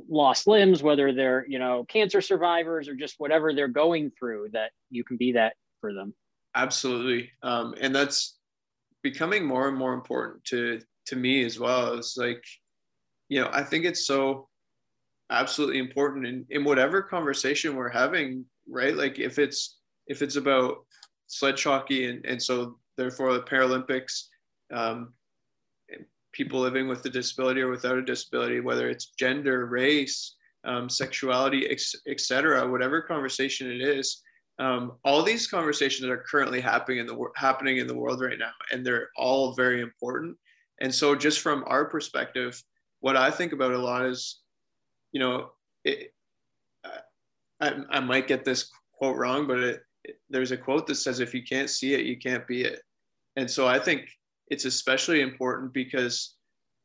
lost 0.08 0.46
limbs, 0.46 0.82
whether 0.82 1.12
they're, 1.12 1.46
you 1.48 1.58
know, 1.58 1.84
cancer 1.88 2.20
survivors 2.20 2.88
or 2.88 2.94
just 2.94 3.14
whatever 3.18 3.54
they're 3.54 3.68
going 3.68 4.10
through, 4.18 4.48
that 4.52 4.72
you 4.90 5.04
can 5.04 5.16
be 5.16 5.32
that 5.32 5.54
for 5.80 5.92
them. 5.92 6.14
Absolutely. 6.54 7.30
Um, 7.42 7.74
and 7.80 7.94
that's 7.94 8.38
becoming 9.02 9.44
more 9.44 9.68
and 9.68 9.76
more 9.76 9.94
important 9.94 10.44
to, 10.44 10.80
to 11.06 11.16
me 11.16 11.44
as 11.44 11.58
well. 11.60 11.94
It's 11.94 12.16
like, 12.16 12.42
you 13.28 13.40
know, 13.40 13.50
I 13.52 13.62
think 13.62 13.84
it's 13.84 14.06
so 14.06 14.48
absolutely 15.30 15.78
important 15.78 16.26
in, 16.26 16.46
in 16.50 16.64
whatever 16.64 17.02
conversation 17.02 17.76
we're 17.76 17.88
having, 17.90 18.44
right? 18.68 18.96
Like 18.96 19.18
if 19.18 19.38
it's, 19.38 19.78
if 20.06 20.22
it's 20.22 20.36
about 20.36 20.78
sledge 21.26 21.62
hockey 21.64 22.06
and, 22.06 22.24
and 22.24 22.42
so 22.42 22.78
therefore 22.96 23.34
the 23.34 23.42
Paralympics, 23.42 24.24
um, 24.72 25.12
people 26.32 26.60
living 26.60 26.86
with 26.86 27.04
a 27.06 27.10
disability 27.10 27.62
or 27.62 27.70
without 27.70 27.96
a 27.96 28.02
disability, 28.02 28.60
whether 28.60 28.90
it's 28.90 29.12
gender, 29.18 29.66
race, 29.66 30.36
um, 30.64 30.88
sexuality, 30.88 31.68
etc., 32.06 32.68
whatever 32.68 33.00
conversation 33.00 33.70
it 33.70 33.80
is. 33.80 34.22
Um, 34.58 34.92
all 35.04 35.22
these 35.22 35.46
conversations 35.46 36.08
are 36.08 36.24
currently 36.30 36.60
happening 36.60 36.98
in 36.98 37.06
the 37.06 37.16
happening 37.36 37.78
in 37.78 37.86
the 37.86 37.96
world 37.96 38.20
right 38.20 38.38
now, 38.38 38.52
and 38.72 38.84
they're 38.84 39.10
all 39.16 39.54
very 39.54 39.80
important. 39.80 40.36
And 40.80 40.94
so, 40.94 41.14
just 41.14 41.40
from 41.40 41.64
our 41.66 41.84
perspective, 41.84 42.60
what 43.00 43.16
I 43.16 43.30
think 43.30 43.52
about 43.52 43.72
a 43.72 43.78
lot 43.78 44.06
is, 44.06 44.40
you 45.12 45.20
know, 45.20 45.50
it, 45.84 46.12
I, 47.60 47.74
I 47.90 48.00
might 48.00 48.28
get 48.28 48.44
this 48.44 48.70
quote 48.98 49.16
wrong, 49.16 49.46
but 49.46 49.58
it, 49.58 49.82
it, 50.04 50.16
there's 50.30 50.52
a 50.52 50.56
quote 50.56 50.86
that 50.86 50.96
says, 50.96 51.20
"If 51.20 51.34
you 51.34 51.42
can't 51.42 51.70
see 51.70 51.94
it, 51.94 52.06
you 52.06 52.18
can't 52.18 52.46
be 52.46 52.62
it." 52.62 52.80
And 53.36 53.50
so, 53.50 53.66
I 53.66 53.78
think 53.78 54.08
it's 54.48 54.64
especially 54.64 55.20
important 55.20 55.72
because 55.72 56.36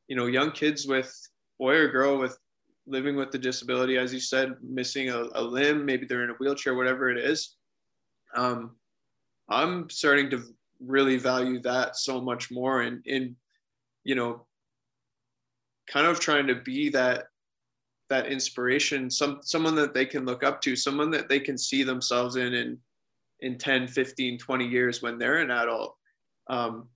you 0.08 0.16
know 0.16 0.26
young 0.26 0.52
kids 0.52 0.88
with 0.88 1.12
boy 1.60 1.76
or 1.76 1.88
girl 1.90 2.18
with 2.18 2.38
living 2.88 3.16
with 3.16 3.32
the 3.32 3.38
disability 3.38 3.98
as 3.98 4.14
you 4.14 4.20
said 4.20 4.54
missing 4.62 5.10
a, 5.10 5.24
a 5.36 5.42
limb 5.42 5.86
maybe 5.86 6.06
they're 6.06 6.24
in 6.24 6.32
a 6.32 6.40
wheelchair 6.40 6.76
whatever 6.76 7.10
it 7.10 7.18
is 7.18 7.56
um, 8.36 8.76
i'm 9.50 9.90
starting 9.90 10.30
to 10.30 10.44
really 10.80 11.18
value 11.18 11.60
that 11.62 11.96
so 11.96 12.20
much 12.20 12.50
more 12.52 12.82
and 12.82 13.02
in 13.06 13.36
you 14.04 14.16
know 14.16 14.46
kind 15.88 16.08
of 16.08 16.20
trying 16.20 16.48
to 16.48 16.56
be 16.56 16.90
that 16.90 17.26
that 18.10 18.26
inspiration 18.26 19.10
some 19.10 19.40
someone 19.42 19.76
that 19.76 19.94
they 19.94 20.06
can 20.06 20.26
look 20.26 20.44
up 20.44 20.60
to 20.60 20.76
someone 20.76 21.12
that 21.12 21.30
they 21.30 21.40
can 21.40 21.58
see 21.58 21.84
themselves 21.84 22.36
in 22.36 22.54
in 22.54 22.78
in 23.42 23.58
10 23.58 23.88
15 23.88 24.38
20 24.38 24.68
years 24.68 25.02
when 25.02 25.18
they're 25.18 25.38
an 25.38 25.52
adult. 25.52 25.96
Um, 26.48 26.90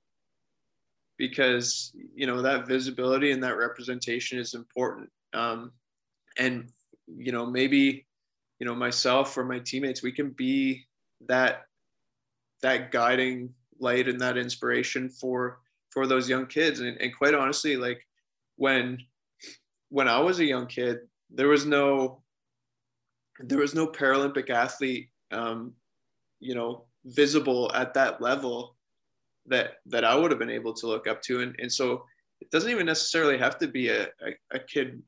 because 1.17 1.93
you 2.13 2.27
know 2.27 2.41
that 2.41 2.67
visibility 2.67 3.31
and 3.31 3.43
that 3.43 3.57
representation 3.57 4.39
is 4.39 4.53
important. 4.53 5.09
Um, 5.33 5.71
and 6.37 6.69
you 7.07 7.31
know 7.31 7.45
maybe 7.45 8.05
you 8.59 8.65
know 8.65 8.75
myself 8.75 9.37
or 9.37 9.43
my 9.43 9.59
teammates 9.59 10.01
we 10.01 10.11
can 10.11 10.31
be 10.31 10.83
that 11.27 11.63
that 12.61 12.91
guiding 12.91 13.53
light 13.79 14.07
and 14.07 14.19
that 14.19 14.37
inspiration 14.37 15.09
for 15.09 15.59
for 15.91 16.07
those 16.07 16.27
young 16.29 16.45
kids. 16.45 16.79
And, 16.79 16.97
and 16.99 17.15
quite 17.15 17.33
honestly 17.33 17.77
like 17.77 18.01
when 18.57 18.97
when 19.89 20.07
i 20.07 20.19
was 20.19 20.39
a 20.39 20.45
young 20.45 20.67
kid 20.67 20.99
there 21.29 21.47
was 21.47 21.65
no 21.65 22.21
there 23.39 23.59
was 23.59 23.75
no 23.75 23.87
paralympic 23.87 24.49
athlete 24.49 25.09
um, 25.31 25.73
you 26.39 26.55
know 26.55 26.85
visible 27.05 27.71
at 27.73 27.93
that 27.93 28.21
level 28.21 28.74
that 29.47 29.73
that 29.87 30.03
I 30.03 30.15
would 30.15 30.31
have 30.31 30.39
been 30.39 30.49
able 30.49 30.73
to 30.73 30.87
look 30.87 31.07
up 31.07 31.21
to. 31.23 31.41
And, 31.41 31.55
and 31.59 31.71
so 31.71 32.05
it 32.41 32.49
doesn't 32.51 32.71
even 32.71 32.85
necessarily 32.85 33.37
have 33.37 33.57
to 33.59 33.67
be 33.67 33.89
a, 33.89 34.03
a, 34.03 34.33
a 34.53 34.59
kid 34.59 35.01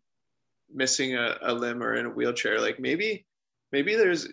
missing 0.74 1.16
a, 1.16 1.38
a 1.42 1.54
limb 1.54 1.82
or 1.84 1.96
in 1.96 2.06
a 2.06 2.10
wheelchair. 2.10 2.60
Like 2.60 2.80
maybe 2.80 3.26
maybe 3.72 3.96
there's 3.96 4.28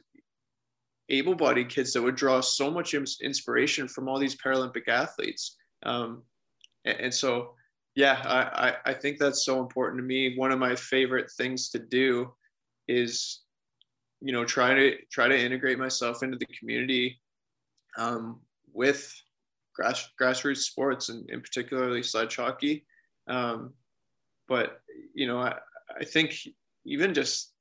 able-bodied 1.08 1.68
kids 1.68 1.92
that 1.92 2.02
would 2.02 2.16
draw 2.16 2.40
so 2.40 2.70
much 2.70 2.94
inspiration 2.94 3.88
from 3.88 4.08
all 4.08 4.18
these 4.18 4.36
Paralympic 4.36 4.88
athletes. 4.88 5.56
Um, 5.84 6.22
and, 6.84 6.98
and, 6.98 7.14
so, 7.14 7.54
yeah, 7.94 8.22
I, 8.24 8.68
I, 8.68 8.76
I 8.86 8.94
think 8.94 9.18
that's 9.18 9.44
so 9.44 9.60
important 9.60 9.98
to 9.98 10.06
me. 10.06 10.36
One 10.36 10.50
of 10.50 10.58
my 10.58 10.74
favorite 10.74 11.30
things 11.36 11.68
to 11.70 11.78
do 11.78 12.32
is, 12.88 13.40
you 14.20 14.32
know, 14.32 14.44
try 14.44 14.74
to 14.74 14.96
try 15.12 15.28
to 15.28 15.38
integrate 15.38 15.78
myself 15.78 16.22
into 16.22 16.38
the 16.38 16.48
community 16.58 17.20
um, 17.98 18.40
with 18.72 19.14
grass 19.74 20.08
grassroots 20.20 20.58
sports 20.58 21.08
and, 21.08 21.28
and 21.30 21.42
particularly 21.42 22.02
sledge 22.02 22.36
hockey. 22.36 22.86
Um, 23.28 23.72
but 24.48 24.80
you 25.14 25.26
know, 25.26 25.38
I, 25.38 25.54
I 25.98 26.04
think 26.04 26.36
even 26.84 27.14
just 27.14 27.54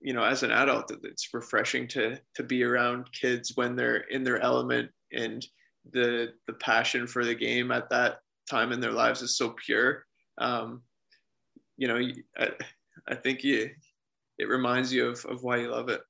you 0.00 0.14
know 0.14 0.22
as 0.22 0.42
an 0.42 0.50
adult 0.50 0.90
it's 1.04 1.32
refreshing 1.32 1.86
to 1.88 2.18
to 2.34 2.42
be 2.42 2.64
around 2.64 3.12
kids 3.12 3.52
when 3.54 3.76
they're 3.76 4.04
in 4.10 4.24
their 4.24 4.40
element 4.40 4.90
and 5.12 5.46
the 5.92 6.32
the 6.46 6.54
passion 6.54 7.06
for 7.06 7.24
the 7.24 7.34
game 7.34 7.70
at 7.70 7.88
that 7.90 8.18
time 8.48 8.72
in 8.72 8.80
their 8.80 8.92
lives 8.92 9.22
is 9.22 9.36
so 9.36 9.54
pure 9.64 10.04
um, 10.38 10.82
you 11.76 11.86
know 11.86 12.00
I, 12.38 12.50
I 13.08 13.14
think 13.14 13.44
you 13.44 13.70
it 14.38 14.48
reminds 14.48 14.92
you 14.92 15.08
of, 15.08 15.24
of 15.26 15.42
why 15.42 15.58
you 15.58 15.70
love 15.70 15.88
it 15.88 16.00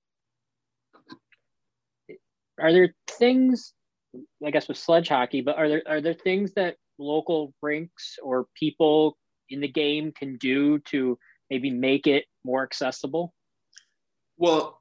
are 2.60 2.72
there 2.72 2.94
things 3.08 3.74
I 4.44 4.50
guess 4.50 4.68
with 4.68 4.76
sledge 4.76 5.08
hockey, 5.08 5.40
but 5.40 5.56
are 5.56 5.68
there 5.68 5.82
are 5.86 6.00
there 6.00 6.14
things 6.14 6.52
that 6.54 6.76
local 6.98 7.54
rinks 7.62 8.18
or 8.22 8.46
people 8.54 9.16
in 9.48 9.60
the 9.60 9.68
game 9.68 10.12
can 10.12 10.36
do 10.36 10.78
to 10.80 11.18
maybe 11.48 11.70
make 11.70 12.06
it 12.06 12.24
more 12.44 12.62
accessible? 12.62 13.34
Well, 14.36 14.80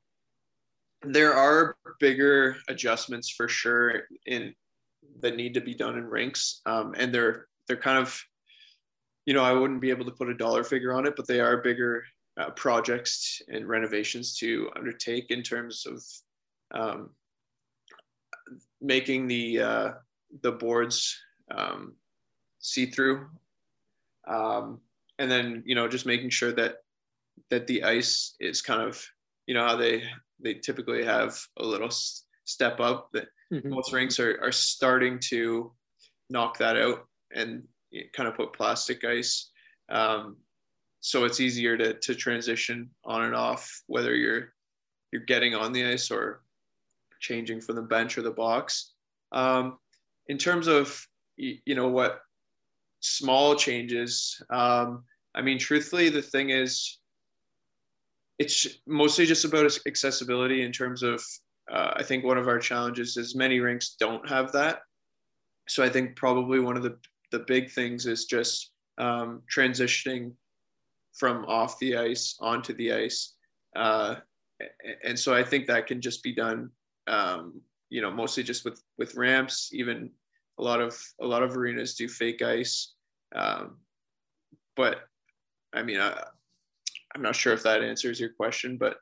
there 1.02 1.34
are 1.34 1.78
bigger 2.00 2.58
adjustments 2.68 3.30
for 3.30 3.48
sure 3.48 4.04
in 4.26 4.54
that 5.22 5.36
need 5.36 5.54
to 5.54 5.62
be 5.62 5.74
done 5.74 5.98
in 5.98 6.06
rinks, 6.06 6.62
um, 6.66 6.94
and 6.98 7.14
they're 7.14 7.48
they're 7.68 7.78
kind 7.78 7.98
of, 7.98 8.20
you 9.26 9.34
know, 9.34 9.44
I 9.44 9.54
wouldn't 9.54 9.82
be 9.82 9.90
able 9.92 10.06
to 10.06 10.12
put 10.12 10.30
a 10.30 10.34
dollar 10.34 10.64
figure 10.64 10.94
on 10.94 11.06
it, 11.06 11.16
but 11.16 11.28
they 11.28 11.40
are 11.40 11.58
bigger 11.58 12.04
uh, 12.40 12.50
projects 12.52 13.42
and 13.48 13.68
renovations 13.68 14.36
to 14.38 14.70
undertake 14.76 15.30
in 15.30 15.44
terms 15.44 15.86
of 15.86 16.04
um, 16.80 17.10
making 18.82 19.28
the 19.28 19.62
uh, 19.62 19.92
the 20.42 20.52
boards 20.52 21.18
um, 21.52 21.96
see 22.60 22.86
through, 22.86 23.28
um, 24.28 24.80
and 25.18 25.30
then 25.30 25.64
you 25.66 25.76
know 25.76 25.88
just 25.88 26.06
making 26.06 26.30
sure 26.30 26.52
that 26.52 26.78
that 27.50 27.68
the 27.68 27.84
ice 27.84 28.36
is 28.40 28.62
kind 28.62 28.82
of 28.82 29.04
you 29.48 29.54
know 29.54 29.66
how 29.66 29.76
they 29.76 30.04
they 30.42 30.54
typically 30.54 31.04
have 31.04 31.40
a 31.58 31.66
little 31.66 31.90
step 32.46 32.80
up 32.80 33.10
that 33.14 33.28
mm-hmm. 33.52 33.70
most 33.70 33.94
rinks 33.94 34.20
are, 34.20 34.40
are 34.42 34.52
starting 34.52 35.20
to 35.20 35.72
knock 36.30 36.58
that 36.58 36.78
out 36.78 37.08
and 37.34 37.64
kind 38.14 38.30
of 38.30 38.36
put 38.36 38.54
plastic 38.54 39.04
ice 39.04 39.52
um, 39.90 40.38
so 41.02 41.24
it's 41.26 41.40
easier 41.40 41.78
to, 41.78 41.94
to 41.96 42.14
transition 42.14 42.90
on 43.06 43.24
and 43.24 43.36
off 43.36 43.82
whether 43.88 44.16
you're 44.16 44.54
you're 45.12 45.24
getting 45.24 45.56
on 45.56 45.74
the 45.74 45.86
ice 45.86 46.12
or 46.12 46.44
changing 47.20 47.62
from 47.62 47.76
the 47.76 47.82
bench 47.82 48.18
or 48.18 48.22
the 48.22 48.32
box. 48.32 48.94
Um, 49.32 49.78
in 50.28 50.38
terms 50.38 50.68
of 50.68 51.06
you 51.38 51.76
know 51.76 51.88
what 51.88 52.20
small 53.00 53.56
changes, 53.56 54.42
um, 54.50 55.04
I 55.34 55.42
mean, 55.42 55.58
truthfully, 55.58 56.10
the 56.10 56.22
thing 56.22 56.50
is, 56.50 57.00
it's 58.40 58.68
mostly 58.88 59.26
just 59.26 59.46
about 59.46 59.72
accessibility 59.88 60.64
in 60.64 60.72
terms 60.72 61.04
of. 61.04 61.24
Uh, 61.72 61.94
I 61.98 62.02
think 62.02 62.24
one 62.24 62.40
of 62.40 62.48
our 62.48 62.58
challenges 62.58 63.16
is 63.16 63.36
many 63.36 63.60
rinks 63.60 63.96
don't 64.00 64.28
have 64.28 64.52
that. 64.54 64.80
So 65.68 65.84
I 65.84 65.90
think 65.90 66.16
probably 66.16 66.60
one 66.60 66.76
of 66.76 66.82
the 66.82 66.98
the 67.32 67.40
big 67.40 67.70
things 67.70 68.08
is 68.08 68.26
just 68.26 68.72
um, 68.98 69.44
transitioning 69.56 70.34
from 71.14 71.46
off 71.46 71.78
the 71.80 71.98
ice 71.98 72.36
onto 72.40 72.74
the 72.74 72.94
ice. 72.94 73.36
Uh, 73.76 74.16
and 75.04 75.18
so 75.18 75.34
I 75.34 75.44
think 75.44 75.68
that 75.68 75.88
can 75.88 76.02
just 76.02 76.24
be 76.24 76.34
done 76.34 76.72
um, 77.10 77.62
you 77.90 78.02
know, 78.02 78.12
mostly 78.12 78.44
just 78.44 78.64
with 78.64 78.82
with 78.98 79.16
ramps. 79.16 79.72
Even 79.74 80.12
a 80.58 80.64
lot 80.64 80.80
of 80.80 80.98
a 81.20 81.26
lot 81.26 81.44
of 81.44 81.58
arenas 81.58 81.96
do 81.96 82.08
fake 82.08 82.42
ice, 82.42 82.94
um, 83.36 83.78
but 84.76 85.02
I 85.74 85.84
mean, 85.84 86.00
I, 86.00 86.24
I'm 87.16 87.22
not 87.22 87.36
sure 87.36 87.54
if 87.54 87.64
that 87.64 87.84
answers 87.84 88.20
your 88.20 88.30
question, 88.30 88.78
but 88.78 88.98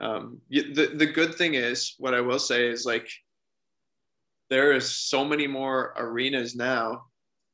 um, 0.00 0.40
the 0.48 0.92
the 0.94 1.06
good 1.06 1.34
thing 1.34 1.54
is, 1.54 1.94
what 1.98 2.14
I 2.14 2.20
will 2.20 2.38
say 2.38 2.66
is 2.66 2.86
like 2.86 3.08
there 4.48 4.72
is 4.72 4.90
so 4.90 5.24
many 5.24 5.46
more 5.46 5.94
arenas 5.96 6.56
now 6.56 7.04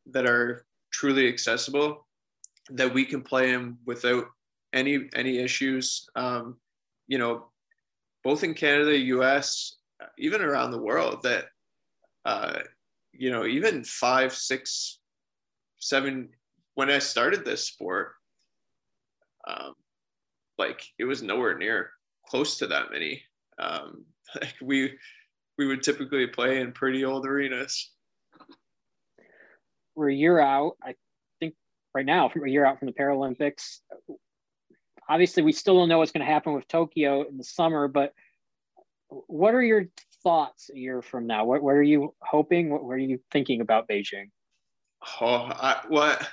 that 0.06 0.26
are 0.26 0.64
truly 0.92 1.28
accessible 1.28 2.06
that 2.70 2.92
we 2.92 3.04
can 3.04 3.22
play 3.22 3.52
in 3.52 3.76
without 3.84 4.26
any 4.72 5.08
any 5.14 5.38
issues. 5.38 6.08
Um, 6.14 6.56
you 7.08 7.18
know, 7.18 7.50
both 8.24 8.44
in 8.44 8.54
Canada, 8.54 8.96
U.S., 8.98 9.76
even 10.18 10.42
around 10.42 10.70
the 10.70 10.82
world 10.82 11.22
that 11.22 11.46
uh, 12.24 12.60
you 13.12 13.30
know 13.30 13.46
even 13.46 13.84
five 13.84 14.34
six 14.34 15.00
seven 15.78 16.28
when 16.74 16.90
i 16.90 16.98
started 16.98 17.44
this 17.44 17.64
sport 17.64 18.12
um, 19.46 19.74
like 20.58 20.82
it 20.98 21.04
was 21.04 21.22
nowhere 21.22 21.56
near 21.56 21.90
close 22.26 22.58
to 22.58 22.66
that 22.68 22.90
many. 22.90 23.22
Um, 23.58 24.04
like 24.40 24.54
we 24.60 24.92
we 25.58 25.66
would 25.66 25.82
typically 25.82 26.26
play 26.26 26.60
in 26.60 26.72
pretty 26.72 27.04
old 27.04 27.26
arenas. 27.26 27.92
We're 29.94 30.10
a 30.10 30.14
year 30.14 30.38
out, 30.38 30.76
I 30.82 30.94
think 31.40 31.54
right 31.94 32.04
now, 32.04 32.28
from 32.28 32.44
a 32.44 32.50
year 32.50 32.66
out 32.66 32.78
from 32.78 32.86
the 32.86 32.92
Paralympics. 32.92 33.78
Obviously, 35.08 35.42
we 35.42 35.52
still 35.52 35.78
don't 35.78 35.88
know 35.88 35.98
what's 35.98 36.12
going 36.12 36.26
to 36.26 36.30
happen 36.30 36.52
with 36.52 36.68
Tokyo 36.68 37.26
in 37.26 37.38
the 37.38 37.44
summer, 37.44 37.88
but 37.88 38.12
what 39.08 39.54
are 39.54 39.62
your 39.62 39.86
thoughts 40.22 40.70
a 40.74 40.78
year 40.78 41.02
from 41.02 41.26
now? 41.26 41.44
What, 41.44 41.62
what 41.62 41.74
are 41.74 41.82
you 41.82 42.14
hoping? 42.20 42.70
What, 42.70 42.84
what 42.84 42.94
are 42.94 42.98
you 42.98 43.20
thinking 43.30 43.60
about 43.60 43.88
Beijing? 43.88 44.30
Oh, 45.20 45.48
I, 45.50 45.82
what? 45.88 46.28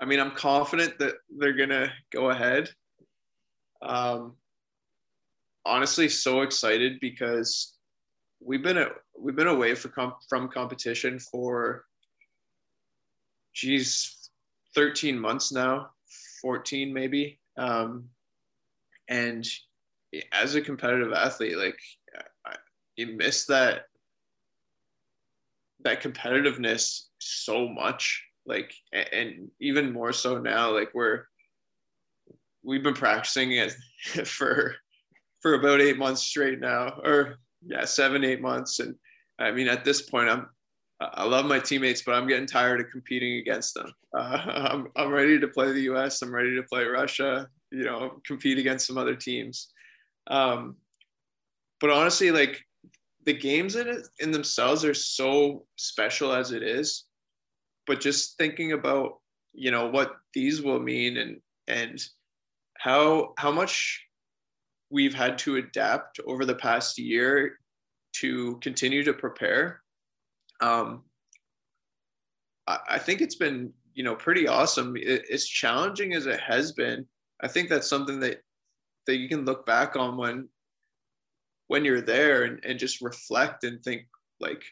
I 0.00 0.04
mean, 0.04 0.20
I'm 0.20 0.32
confident 0.32 0.98
that 0.98 1.14
they're 1.38 1.54
gonna 1.54 1.92
go 2.12 2.30
ahead. 2.30 2.70
Um, 3.80 4.34
honestly, 5.64 6.08
so 6.08 6.42
excited 6.42 7.00
because 7.00 7.74
we've 8.40 8.62
been 8.62 8.78
a, 8.78 8.88
we've 9.18 9.36
been 9.36 9.46
away 9.46 9.74
for 9.74 9.88
comp, 9.88 10.16
from 10.28 10.48
competition 10.48 11.18
for, 11.18 11.84
geez, 13.54 14.30
13 14.74 15.18
months 15.18 15.52
now, 15.52 15.90
14 16.42 16.92
maybe. 16.92 17.40
Um, 17.56 18.10
and 19.08 19.48
as 20.32 20.54
a 20.54 20.60
competitive 20.60 21.12
athlete, 21.12 21.56
like 21.56 21.78
you 22.96 23.16
miss 23.16 23.44
that 23.46 23.82
that 25.84 26.02
competitiveness 26.02 27.02
so 27.18 27.68
much 27.68 28.24
like 28.46 28.72
and 28.92 29.48
even 29.60 29.92
more 29.92 30.12
so 30.12 30.38
now 30.38 30.72
like 30.72 30.90
we're 30.94 31.24
we've 32.64 32.82
been 32.82 32.94
practicing 32.94 33.52
it 33.52 33.72
for 34.24 34.74
for 35.40 35.54
about 35.54 35.80
eight 35.80 35.98
months 35.98 36.22
straight 36.22 36.58
now 36.58 36.98
or 37.04 37.36
yeah 37.64 37.84
seven 37.84 38.24
eight 38.24 38.40
months. 38.40 38.80
And 38.80 38.94
i 39.38 39.50
mean 39.50 39.68
at 39.68 39.84
this 39.84 40.02
point 40.02 40.28
i'm 40.28 40.48
i 41.00 41.24
love 41.24 41.44
my 41.44 41.58
teammates 41.58 42.02
but 42.02 42.14
i'm 42.14 42.26
getting 42.26 42.46
tired 42.46 42.80
of 42.80 42.90
competing 42.90 43.38
against 43.38 43.74
them. 43.74 43.92
Uh, 44.16 44.18
I'm, 44.72 44.88
I'm 44.96 45.10
ready 45.10 45.38
to 45.38 45.48
play 45.48 45.72
the 45.72 45.82
us 45.82 46.22
i'm 46.22 46.34
ready 46.34 46.56
to 46.56 46.62
play 46.62 46.84
russia 46.84 47.48
you 47.70 47.84
know 47.84 48.20
compete 48.24 48.58
against 48.58 48.86
some 48.86 48.96
other 48.96 49.14
teams 49.14 49.72
um, 50.28 50.76
but 51.80 51.90
honestly 51.90 52.30
like 52.30 52.60
the 53.24 53.32
games 53.32 53.76
in 53.76 53.88
it 53.88 54.06
in 54.20 54.30
themselves 54.30 54.84
are 54.84 54.94
so 54.94 55.66
special 55.76 56.32
as 56.32 56.52
it 56.52 56.62
is. 56.62 57.04
But 57.86 58.00
just 58.00 58.36
thinking 58.38 58.72
about 58.72 59.20
you 59.52 59.70
know 59.70 59.88
what 59.88 60.16
these 60.34 60.62
will 60.62 60.80
mean 60.80 61.16
and 61.16 61.40
and 61.66 62.02
how 62.78 63.34
how 63.38 63.50
much 63.50 64.04
we've 64.90 65.14
had 65.14 65.38
to 65.38 65.56
adapt 65.56 66.20
over 66.26 66.44
the 66.44 66.54
past 66.54 66.98
year 66.98 67.58
to 68.12 68.56
continue 68.60 69.02
to 69.02 69.12
prepare 69.12 69.82
um 70.60 71.02
i, 72.66 72.78
I 72.90 72.98
think 72.98 73.20
it's 73.20 73.34
been 73.34 73.72
you 73.96 74.04
know 74.04 74.14
pretty 74.14 74.46
awesome. 74.46 74.94
It, 74.96 75.24
as 75.32 75.44
challenging 75.46 76.12
as 76.12 76.26
it 76.26 76.38
has 76.38 76.70
been. 76.72 77.04
I 77.42 77.48
think 77.48 77.68
that's 77.68 77.88
something 77.88 78.20
that 78.20 78.38
that 79.06 79.16
you 79.16 79.28
can 79.28 79.44
look 79.44 79.66
back 79.66 79.96
on 79.96 80.16
when 80.16 80.48
when 81.68 81.84
you're 81.84 82.00
there 82.00 82.44
and, 82.44 82.64
and 82.64 82.78
just 82.78 83.00
reflect 83.00 83.64
and 83.64 83.82
think 83.82 84.02
like 84.40 84.62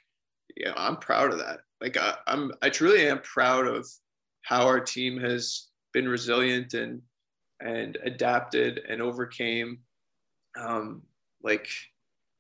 yeah 0.57 0.73
i'm 0.77 0.97
proud 0.97 1.33
of 1.33 1.39
that. 1.39 1.61
Like 1.81 1.97
I, 1.97 2.15
i'm 2.27 2.53
i 2.63 2.71
truly 2.71 3.07
am 3.09 3.21
proud 3.21 3.67
of 3.67 3.87
how 4.43 4.67
our 4.67 4.81
team 4.81 5.19
has 5.21 5.69
been 5.93 6.09
resilient 6.09 6.75
and 6.75 7.03
and 7.61 7.99
adapted 8.05 8.81
and 8.89 9.01
overcame 9.01 9.79
um 10.59 11.03
like 11.43 11.69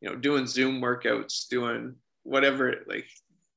you 0.01 0.09
know 0.09 0.17
doing 0.17 0.47
zoom 0.47 0.81
workouts 0.81 1.49
doing 1.49 1.95
whatever 2.23 2.75
like 2.87 3.07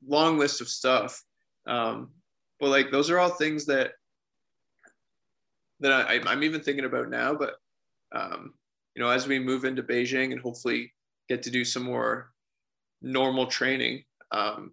long 0.06 0.38
list 0.38 0.62
of 0.62 0.68
stuff. 0.68 1.24
Um 1.66 2.10
but 2.60 2.70
like 2.70 2.92
those 2.92 3.10
are 3.10 3.20
all 3.20 3.30
things 3.30 3.66
that 3.66 3.92
that 5.80 5.92
I, 5.92 6.20
i'm 6.26 6.44
even 6.44 6.62
thinking 6.62 6.86
about 6.86 7.10
now 7.10 7.36
but 7.36 7.56
um 8.14 8.54
you 8.98 9.04
know, 9.04 9.12
as 9.12 9.28
we 9.28 9.38
move 9.38 9.64
into 9.64 9.84
Beijing 9.84 10.32
and 10.32 10.42
hopefully 10.42 10.92
get 11.30 11.44
to 11.44 11.52
do 11.52 11.64
some 11.64 11.84
more 11.84 12.32
normal 13.00 13.46
training, 13.46 14.04
um, 14.32 14.72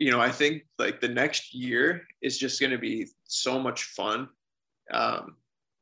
you 0.00 0.10
know, 0.10 0.20
I 0.20 0.32
think 0.32 0.66
like 0.76 1.00
the 1.00 1.06
next 1.06 1.54
year 1.54 2.04
is 2.20 2.36
just 2.36 2.60
going 2.60 2.72
to 2.72 2.78
be 2.78 3.06
so 3.28 3.60
much 3.60 3.84
fun. 3.84 4.28
Um, 4.92 5.36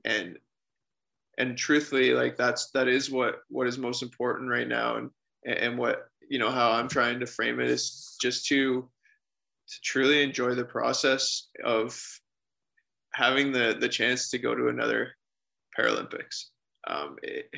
and, 0.05 0.37
and 1.39 1.57
truthfully, 1.57 2.13
like 2.13 2.37
that's, 2.37 2.71
that 2.73 2.89
is 2.89 3.11
what, 3.11 3.37
what 3.49 3.67
is 3.67 3.79
most 3.79 4.03
important 4.03 4.51
right 4.51 4.69
now. 4.69 4.97
And, 4.97 5.11
and 5.47 5.79
what, 5.79 6.09
you 6.29 6.39
know, 6.39 6.51
how 6.51 6.73
I'm 6.73 6.89
trying 6.89 7.21
to 7.21 7.27
frame 7.27 7.59
it 7.59 7.71
is 7.71 8.19
just 8.21 8.47
to, 8.49 8.83
to 8.83 9.81
truly 9.83 10.23
enjoy 10.23 10.55
the 10.55 10.67
process 10.67 11.49
of 11.65 11.99
having 13.15 13.51
the, 13.51 13.79
the 13.81 13.89
chance 13.89 14.29
to 14.29 14.39
go 14.39 14.55
to 14.55 14.69
another 14.69 15.15
Paralympics 15.79 16.47
um, 16.87 17.17
it, 17.23 17.49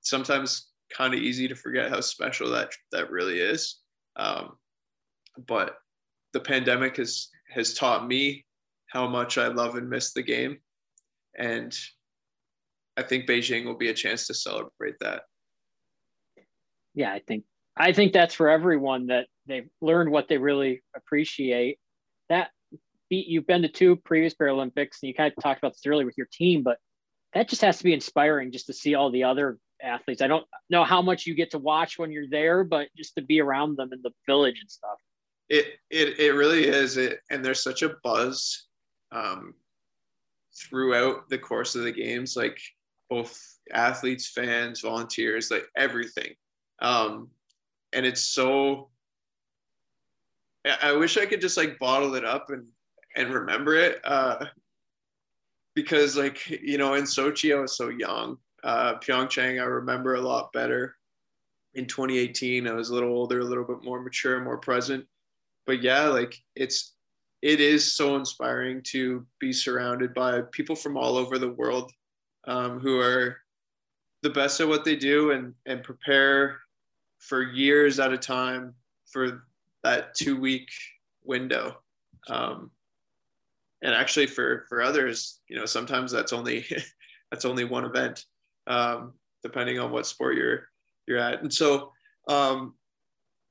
sometimes 0.00 0.68
kind 0.94 1.14
of 1.14 1.20
easy 1.20 1.48
to 1.48 1.54
forget 1.54 1.90
how 1.90 2.00
special 2.00 2.50
that 2.50 2.70
that 2.92 3.10
really 3.10 3.38
is. 3.38 3.80
Um, 4.16 4.56
but 5.46 5.76
the 6.32 6.40
pandemic 6.40 6.96
has 6.96 7.28
has 7.50 7.74
taught 7.74 8.06
me 8.06 8.44
how 8.88 9.08
much 9.08 9.38
I 9.38 9.48
love 9.48 9.74
and 9.76 9.88
miss 9.88 10.12
the 10.12 10.22
game, 10.22 10.58
and 11.38 11.74
I 12.96 13.02
think 13.02 13.26
Beijing 13.26 13.64
will 13.64 13.76
be 13.76 13.88
a 13.88 13.94
chance 13.94 14.26
to 14.26 14.34
celebrate 14.34 14.94
that. 15.00 15.22
Yeah, 16.94 17.12
I 17.12 17.20
think 17.26 17.44
I 17.76 17.92
think 17.92 18.12
that's 18.12 18.34
for 18.34 18.48
everyone 18.48 19.08
that 19.08 19.26
they've 19.46 19.68
learned 19.80 20.10
what 20.10 20.28
they 20.28 20.38
really 20.38 20.82
appreciate. 20.94 21.78
That 22.28 22.50
you've 23.10 23.46
been 23.46 23.62
to 23.62 23.68
two 23.68 23.96
previous 23.96 24.34
Paralympics, 24.34 25.02
and 25.02 25.08
you 25.08 25.14
kind 25.14 25.32
of 25.36 25.42
talked 25.42 25.58
about 25.58 25.72
this 25.72 25.86
earlier 25.86 26.06
with 26.06 26.16
your 26.16 26.28
team, 26.32 26.62
but 26.62 26.78
that 27.34 27.48
just 27.48 27.62
has 27.62 27.78
to 27.78 27.84
be 27.84 27.92
inspiring 27.92 28.52
just 28.52 28.66
to 28.66 28.72
see 28.72 28.94
all 28.94 29.10
the 29.10 29.24
other 29.24 29.58
athletes. 29.82 30.22
I 30.22 30.28
don't 30.28 30.46
know 30.70 30.84
how 30.84 31.02
much 31.02 31.26
you 31.26 31.34
get 31.34 31.50
to 31.50 31.58
watch 31.58 31.98
when 31.98 32.10
you're 32.10 32.28
there, 32.30 32.64
but 32.64 32.88
just 32.96 33.14
to 33.16 33.22
be 33.22 33.40
around 33.40 33.76
them 33.76 33.92
in 33.92 34.00
the 34.02 34.12
village 34.26 34.60
and 34.60 34.70
stuff. 34.70 34.98
It 35.48 35.66
it 35.90 36.18
it 36.18 36.32
really 36.32 36.66
is. 36.66 36.96
It 36.96 37.20
and 37.30 37.44
there's 37.44 37.62
such 37.62 37.82
a 37.82 37.96
buzz 38.02 38.66
um, 39.12 39.54
throughout 40.56 41.28
the 41.28 41.38
course 41.38 41.74
of 41.74 41.82
the 41.82 41.92
games, 41.92 42.36
like 42.36 42.58
both 43.10 43.38
athletes, 43.72 44.28
fans, 44.28 44.80
volunteers, 44.80 45.50
like 45.50 45.66
everything. 45.76 46.34
Um, 46.80 47.28
and 47.92 48.06
it's 48.06 48.22
so. 48.22 48.90
I 50.82 50.92
wish 50.92 51.18
I 51.18 51.26
could 51.26 51.42
just 51.42 51.58
like 51.58 51.78
bottle 51.78 52.14
it 52.14 52.24
up 52.24 52.48
and 52.48 52.66
and 53.16 53.34
remember 53.34 53.74
it. 53.74 54.00
Uh, 54.02 54.46
because 55.74 56.16
like 56.16 56.48
you 56.48 56.78
know 56.78 56.94
in 56.94 57.04
Sochi 57.04 57.56
I 57.56 57.60
was 57.60 57.76
so 57.76 57.88
young. 57.88 58.38
Uh, 58.62 58.94
Pyeongchang 58.98 59.60
I 59.60 59.64
remember 59.64 60.14
a 60.14 60.20
lot 60.20 60.52
better. 60.52 60.96
In 61.74 61.86
2018 61.86 62.66
I 62.66 62.72
was 62.72 62.90
a 62.90 62.94
little 62.94 63.10
older, 63.10 63.40
a 63.40 63.44
little 63.44 63.64
bit 63.64 63.84
more 63.84 64.00
mature, 64.00 64.40
more 64.40 64.58
present. 64.58 65.04
But 65.66 65.82
yeah, 65.82 66.04
like 66.04 66.36
it's 66.54 66.94
it 67.42 67.60
is 67.60 67.94
so 67.94 68.16
inspiring 68.16 68.80
to 68.84 69.26
be 69.38 69.52
surrounded 69.52 70.14
by 70.14 70.40
people 70.52 70.76
from 70.76 70.96
all 70.96 71.16
over 71.16 71.38
the 71.38 71.52
world 71.52 71.92
um, 72.46 72.80
who 72.80 73.00
are 73.00 73.36
the 74.22 74.30
best 74.30 74.60
at 74.60 74.68
what 74.68 74.84
they 74.84 74.96
do 74.96 75.32
and 75.32 75.54
and 75.66 75.82
prepare 75.82 76.60
for 77.18 77.42
years 77.42 77.98
at 77.98 78.12
a 78.12 78.18
time 78.18 78.74
for 79.10 79.44
that 79.82 80.14
two 80.14 80.38
week 80.40 80.68
window. 81.24 81.76
Um, 82.28 82.70
and 83.84 83.94
actually 83.94 84.26
for 84.26 84.64
for 84.68 84.82
others 84.82 85.40
you 85.48 85.56
know 85.56 85.66
sometimes 85.66 86.10
that's 86.10 86.32
only 86.32 86.64
that's 87.30 87.44
only 87.44 87.64
one 87.64 87.84
event 87.84 88.24
um, 88.66 89.12
depending 89.42 89.78
on 89.78 89.92
what 89.92 90.06
sport 90.06 90.36
you're 90.36 90.68
you're 91.06 91.18
at 91.18 91.42
and 91.42 91.52
so 91.52 91.92
um, 92.26 92.74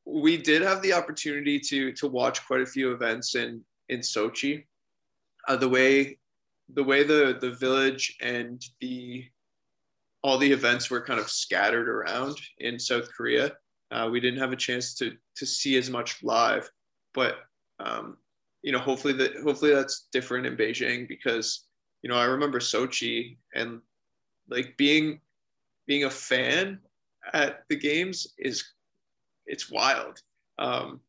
we 0.05 0.35
did 0.35 0.61
have 0.61 0.81
the 0.81 0.91
opportunity 0.91 1.59
to 1.59 1.93
to 1.93 2.07
watch 2.07 2.45
quite 2.45 2.61
a 2.61 2.65
few 2.65 2.91
events 2.91 3.35
in 3.35 3.61
in 3.87 3.99
Sochi 3.99 4.65
uh, 5.47 5.55
the 5.55 5.69
way 5.69 6.17
the 6.73 6.83
way 6.83 7.03
the 7.03 7.37
the 7.39 7.51
village 7.51 8.17
and 8.21 8.61
the 8.81 9.25
all 10.23 10.37
the 10.37 10.51
events 10.51 10.89
were 10.89 11.01
kind 11.01 11.19
of 11.19 11.29
scattered 11.29 11.89
around 11.89 12.37
in 12.59 12.79
South 12.79 13.11
Korea. 13.11 13.51
Uh, 13.91 14.07
we 14.09 14.21
didn't 14.21 14.39
have 14.39 14.53
a 14.53 14.57
chance 14.57 14.95
to 14.95 15.15
to 15.35 15.45
see 15.45 15.77
as 15.77 15.89
much 15.89 16.23
live, 16.23 16.69
but 17.13 17.35
um, 17.79 18.17
you 18.63 18.71
know, 18.71 18.79
hopefully 18.79 19.13
that 19.13 19.35
hopefully 19.43 19.73
that's 19.73 20.07
different 20.11 20.45
in 20.45 20.57
Beijing 20.57 21.07
because 21.07 21.67
you 22.01 22.09
know 22.09 22.15
I 22.15 22.25
remember 22.25 22.59
Sochi 22.59 23.37
and 23.53 23.81
like 24.49 24.75
being 24.77 25.19
being 25.85 26.05
a 26.05 26.09
fan 26.09 26.79
at 27.33 27.63
the 27.69 27.75
games 27.75 28.27
is 28.37 28.63
it's 29.45 29.69
wild. 29.69 30.19
Um, 30.57 31.01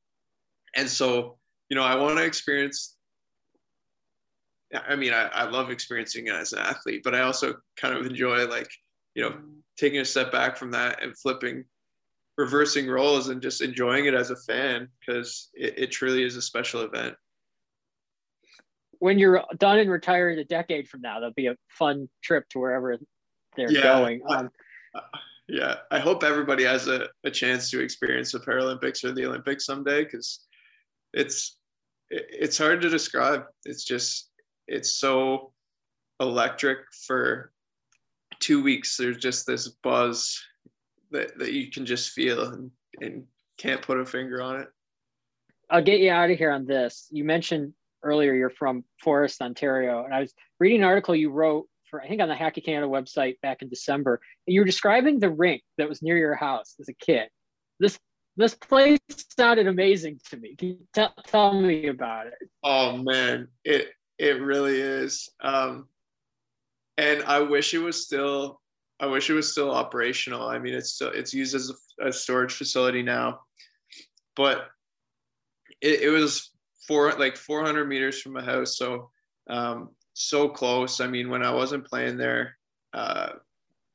and 0.76 0.88
so 0.88 1.38
you 1.68 1.76
know 1.76 1.84
I 1.84 1.94
want 1.94 2.18
to 2.18 2.24
experience 2.24 2.96
I 4.74 4.96
mean, 4.96 5.12
I, 5.12 5.26
I 5.26 5.44
love 5.44 5.70
experiencing 5.70 6.26
it 6.26 6.34
as 6.34 6.52
an 6.52 6.60
athlete, 6.60 7.02
but 7.04 7.14
I 7.14 7.20
also 7.20 7.54
kind 7.76 7.96
of 7.96 8.06
enjoy 8.06 8.46
like, 8.46 8.68
you 9.14 9.22
know, 9.22 9.34
taking 9.78 10.00
a 10.00 10.04
step 10.04 10.32
back 10.32 10.56
from 10.56 10.70
that 10.72 11.02
and 11.02 11.16
flipping, 11.16 11.64
reversing 12.36 12.88
roles 12.88 13.28
and 13.28 13.40
just 13.40 13.60
enjoying 13.60 14.06
it 14.06 14.14
as 14.14 14.30
a 14.30 14.36
fan 14.36 14.88
because 15.00 15.50
it, 15.54 15.74
it 15.78 15.90
truly 15.92 16.24
is 16.24 16.36
a 16.36 16.42
special 16.42 16.82
event. 16.82 17.14
When 18.98 19.18
you're 19.18 19.42
done 19.58 19.78
and 19.78 19.90
retired 19.90 20.38
a 20.38 20.44
decade 20.44 20.88
from 20.88 21.00
now, 21.02 21.14
that'll 21.14 21.32
be 21.34 21.46
a 21.46 21.56
fun 21.68 22.08
trip 22.22 22.48
to 22.50 22.58
wherever 22.58 22.96
they're 23.56 23.70
yeah, 23.70 23.82
going. 23.82 24.22
Um, 24.28 24.50
yeah, 25.48 25.76
I 25.90 25.98
hope 25.98 26.22
everybody 26.22 26.64
has 26.64 26.88
a, 26.88 27.08
a 27.24 27.30
chance 27.30 27.70
to 27.70 27.80
experience 27.80 28.32
the 28.32 28.40
Paralympics 28.40 29.04
or 29.04 29.12
the 29.12 29.26
Olympics 29.26 29.66
someday 29.66 30.04
because 30.04 30.40
it's 31.12 31.58
it's 32.10 32.58
hard 32.58 32.80
to 32.82 32.88
describe. 32.88 33.44
It's 33.64 33.84
just 33.84 34.30
it's 34.66 34.92
so 34.92 35.52
electric 36.20 36.78
for 37.06 37.52
two 38.40 38.62
weeks. 38.62 38.96
There's 38.96 39.18
just 39.18 39.46
this 39.46 39.68
buzz 39.82 40.40
that, 41.10 41.38
that 41.38 41.52
you 41.52 41.70
can 41.70 41.86
just 41.86 42.10
feel 42.10 42.52
and, 42.52 42.70
and 43.00 43.24
can't 43.58 43.82
put 43.82 43.98
a 43.98 44.06
finger 44.06 44.42
on 44.42 44.60
it. 44.60 44.68
I'll 45.70 45.82
get 45.82 46.00
you 46.00 46.10
out 46.10 46.30
of 46.30 46.38
here 46.38 46.50
on 46.50 46.66
this. 46.66 47.08
You 47.10 47.24
mentioned 47.24 47.72
earlier 48.04 48.34
you're 48.34 48.50
from 48.50 48.84
Forest, 49.02 49.42
Ontario, 49.42 50.04
and 50.04 50.14
I 50.14 50.20
was 50.20 50.34
reading 50.60 50.82
an 50.82 50.86
article 50.86 51.14
you 51.16 51.30
wrote 51.30 51.66
for 51.94 52.02
I 52.02 52.08
think 52.08 52.20
on 52.20 52.28
the 52.28 52.34
Hockey 52.34 52.60
Canada 52.60 52.86
website 52.86 53.40
back 53.40 53.62
in 53.62 53.68
December, 53.68 54.20
and 54.46 54.54
you 54.54 54.60
were 54.60 54.66
describing 54.66 55.20
the 55.20 55.30
rink 55.30 55.62
that 55.78 55.88
was 55.88 56.02
near 56.02 56.16
your 56.16 56.34
house 56.34 56.74
as 56.80 56.88
a 56.88 56.94
kid. 56.94 57.28
This 57.78 57.98
this 58.36 58.54
place 58.54 58.98
sounded 59.36 59.68
amazing 59.68 60.18
to 60.30 60.36
me. 60.36 60.56
Can 60.56 60.68
you 60.68 60.78
t- 60.92 61.22
tell 61.26 61.60
me 61.60 61.86
about 61.86 62.26
it? 62.26 62.34
Oh 62.62 62.96
man, 62.96 63.48
it 63.64 63.88
it 64.18 64.40
really 64.42 64.80
is. 64.80 65.28
Um, 65.40 65.88
and 66.98 67.22
I 67.24 67.40
wish 67.40 67.74
it 67.74 67.78
was 67.78 68.04
still. 68.04 68.60
I 69.00 69.06
wish 69.06 69.28
it 69.28 69.34
was 69.34 69.50
still 69.50 69.72
operational. 69.72 70.48
I 70.48 70.58
mean, 70.58 70.74
it's 70.74 70.92
still 70.92 71.10
it's 71.10 71.34
used 71.34 71.54
as 71.54 71.70
a, 72.00 72.08
a 72.08 72.12
storage 72.12 72.54
facility 72.54 73.02
now, 73.02 73.40
but 74.36 74.68
it, 75.80 76.02
it 76.02 76.10
was 76.10 76.50
four 76.86 77.12
like 77.12 77.36
400 77.36 77.86
meters 77.86 78.20
from 78.20 78.32
my 78.32 78.44
house, 78.44 78.76
so 78.76 79.10
um, 79.48 79.90
so 80.14 80.48
close. 80.48 81.00
I 81.00 81.06
mean, 81.06 81.28
when 81.30 81.42
I 81.42 81.50
wasn't 81.50 81.86
playing 81.86 82.16
there, 82.16 82.56
uh, 82.92 83.30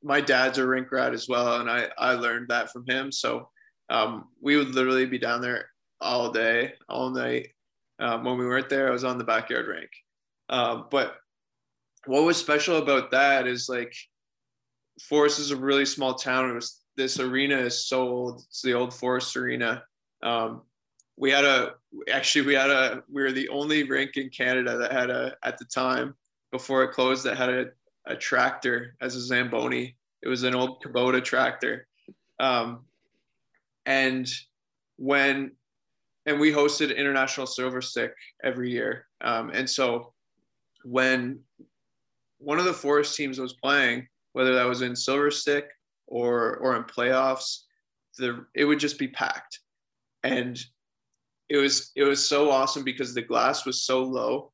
my 0.04 0.21
dad's 0.21 0.58
a 0.58 0.67
rink 0.67 0.91
rat 0.91 1.13
as 1.13 1.28
well, 1.28 1.60
and 1.60 1.69
I 1.69 1.89
I 1.97 2.13
learned 2.13 2.49
that 2.49 2.71
from 2.71 2.86
him. 2.88 3.12
So 3.12 3.49
um, 3.89 4.30
we 4.41 4.58
would 4.58 4.75
literally 4.75 5.06
be 5.06 5.17
down 5.17 5.41
there 5.41 5.69
all 6.02 6.32
day, 6.32 6.73
all 6.88 7.10
night. 7.10 7.49
Um, 7.99 8.23
when 8.23 8.38
we 8.38 8.45
weren't 8.45 8.69
there, 8.69 8.88
I 8.88 8.91
was 8.91 9.04
on 9.04 9.17
the 9.17 9.23
backyard 9.25 9.67
rink. 9.67 9.89
Um, 10.47 10.86
but 10.89 11.15
what 12.06 12.23
was 12.23 12.38
special 12.38 12.78
about 12.78 13.12
that 13.12 13.45
is 13.45 13.67
like 13.67 13.93
Forest 15.02 15.39
is 15.39 15.52
a 15.52 15.58
really 15.58 15.86
small 15.86 16.15
town. 16.15 16.49
It 16.49 16.54
was 16.54 16.80
this 16.97 17.19
arena 17.19 17.58
is 17.58 17.88
so 17.88 18.02
old. 18.02 18.41
It's 18.47 18.62
the 18.62 18.73
old 18.73 18.93
Forest 18.93 19.36
Arena. 19.38 19.84
Um, 20.21 20.63
we 21.19 21.29
had 21.29 21.43
a 21.43 21.73
actually 22.12 22.45
we 22.45 22.53
had 22.53 22.69
a 22.69 23.03
we 23.12 23.21
were 23.21 23.34
the 23.34 23.49
only 23.49 23.84
rink 23.84 24.15
in 24.15 24.29
Canada 24.29 24.77
that 24.77 24.91
had 24.91 25.10
a 25.10 25.36
at 25.43 25.58
the 25.58 25.65
time 25.65 26.15
before 26.51 26.82
it 26.84 26.93
closed 26.93 27.25
that 27.25 27.38
had 27.38 27.49
a, 27.49 27.65
a 28.08 28.15
tractor 28.15 28.95
as 29.01 29.15
a 29.15 29.21
Zamboni. 29.21 29.95
It 30.23 30.29
was 30.29 30.43
an 30.43 30.55
old 30.55 30.82
Kubota 30.82 31.23
tractor. 31.23 31.88
Um, 32.39 32.86
and 33.86 34.27
when 34.95 35.51
and 36.25 36.39
we 36.39 36.53
hosted 36.53 36.95
International 36.95 37.45
Silver 37.45 37.82
Stick 37.82 38.13
every 38.43 38.71
year. 38.71 39.05
Um, 39.19 39.51
and 39.53 39.69
so 39.69 40.13
when 40.86 41.39
one 42.38 42.60
of 42.60 42.65
the 42.65 42.73
Forest 42.73 43.17
teams 43.17 43.39
was 43.39 43.53
playing, 43.53 44.08
whether 44.32 44.55
that 44.55 44.67
was 44.67 44.82
in 44.82 44.95
Silver 44.95 45.32
Stick 45.32 45.69
or 46.08 46.55
or 46.58 46.77
in 46.77 46.84
playoffs, 46.84 47.63
the 48.17 48.45
it 48.55 48.63
would 48.63 48.79
just 48.79 48.97
be 48.97 49.10
packed, 49.10 49.60
and 50.23 50.58
it 51.49 51.57
was 51.57 51.91
it 51.95 52.03
was 52.03 52.27
so 52.27 52.51
awesome 52.51 52.83
because 52.83 53.13
the 53.13 53.21
glass 53.21 53.65
was 53.65 53.81
so 53.81 54.03
low 54.03 54.51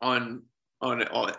on 0.00 0.42
on 0.80 1.02
on 1.08 1.32